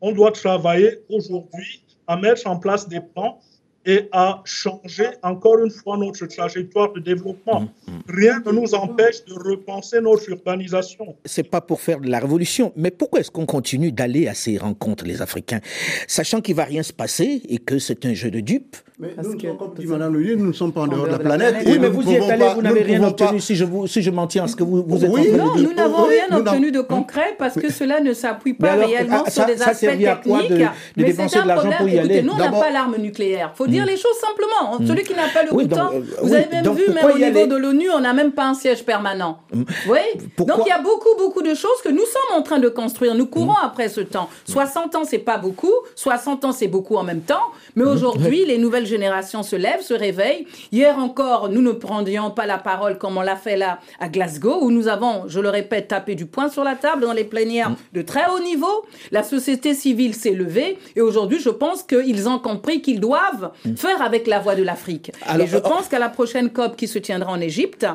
[0.00, 3.40] On doit travailler aujourd'hui à mettre en place des plans
[3.86, 7.60] et à changer encore une fois notre trajectoire de développement.
[7.60, 8.02] Mm, mm.
[8.08, 11.16] Rien ne nous empêche de repenser notre urbanisation.
[11.24, 14.58] C'est pas pour faire de la révolution, mais pourquoi est-ce qu'on continue d'aller à ces
[14.58, 15.60] rencontres, les Africains,
[16.08, 19.36] sachant qu'il va rien se passer et que c'est un jeu de dupes mais nous,
[19.56, 21.56] comme dit Madame nous ne sommes pas en dehors de la, planète.
[21.66, 24.10] Oui, mais vous y êtes allé, vous n'avez rien obtenu, si je, vous, si je
[24.10, 26.24] m'en tiens à ce que vous, vous êtes oui, en train non, nous n'avons rien
[26.34, 30.48] obtenu de concret parce que cela ne s'appuie pas réellement sur des aspects techniques.
[30.48, 30.66] De,
[30.96, 31.88] mais c'est un problème.
[31.88, 33.50] Écoutez, nous, on n'a pas l'arme nucléaire.
[33.54, 33.88] Il faut dire hmm.
[33.88, 34.80] les choses simplement.
[34.80, 34.86] Hmm.
[34.86, 37.56] Celui qui n'a pas le bouton, euh, vous avez même vu, même au niveau de
[37.56, 39.40] l'ONU, on n'a même pas un siège permanent.
[39.52, 39.64] Hmm.
[39.90, 39.98] Oui
[40.38, 43.14] Donc il y a beaucoup, beaucoup de choses que nous sommes en train de construire.
[43.14, 44.30] Nous courons après ce temps.
[44.46, 45.74] 60 ans, c'est pas beaucoup.
[45.96, 47.42] 60 ans, c'est beaucoup en même temps.
[47.74, 50.46] Mais aujourd'hui, les nouvelles générations se lèvent, se réveillent.
[50.72, 54.60] Hier encore, nous ne prendions pas la parole comme on l'a fait là à Glasgow,
[54.62, 57.70] où nous avons, je le répète, tapé du poing sur la table dans les plénières
[57.70, 57.76] mm.
[57.92, 58.86] de très haut niveau.
[59.10, 63.76] La société civile s'est levée et aujourd'hui, je pense qu'ils ont compris qu'ils doivent mm.
[63.76, 65.12] faire avec la voix de l'Afrique.
[65.38, 67.86] Et je pense qu'à la prochaine COP qui se tiendra en Égypte,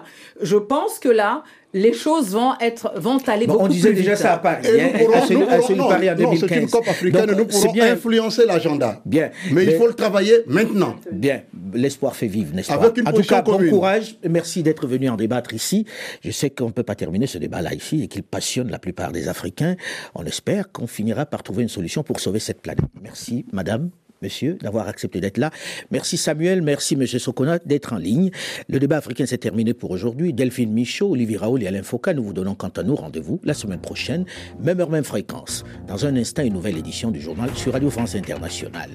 [0.41, 3.85] je pense que là, les choses vont être vont aller beaucoup plus vite.
[3.85, 4.67] On disait déjà ça à Paris.
[4.67, 6.49] Hein, à celui, à Paris en 2015.
[6.49, 7.35] c'est une COP africaine.
[7.37, 9.01] nous pourrons bien, influencer l'agenda.
[9.05, 9.31] Bien.
[9.51, 10.95] Mais, il faut le travailler maintenant.
[11.11, 11.41] Bien.
[11.73, 12.75] L'espoir fait vivre, n'est-ce pas?
[12.75, 14.17] Avec une En tout cas, bon courage.
[14.27, 15.85] Merci d'être venu en débattre ici.
[16.23, 19.11] Je sais qu'on ne peut pas terminer ce débat-là ici et qu'il passionne la plupart
[19.11, 19.75] des Africains.
[20.15, 22.85] On espère qu'on finira par trouver une solution pour sauver cette planète.
[23.01, 23.89] Merci, madame
[24.21, 25.51] monsieur, d'avoir accepté d'être là.
[25.91, 28.31] Merci Samuel, merci monsieur Sokona d'être en ligne.
[28.69, 30.33] Le débat africain s'est terminé pour aujourd'hui.
[30.33, 33.53] Delphine Michaud, Olivier Raoul et Alain Foucault, nous vous donnons quant à nous rendez-vous la
[33.53, 34.25] semaine prochaine,
[34.59, 35.63] même heure, même fréquence.
[35.87, 38.91] Dans un instant, une nouvelle édition du journal sur Radio France Internationale.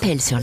[0.00, 0.38] appel sur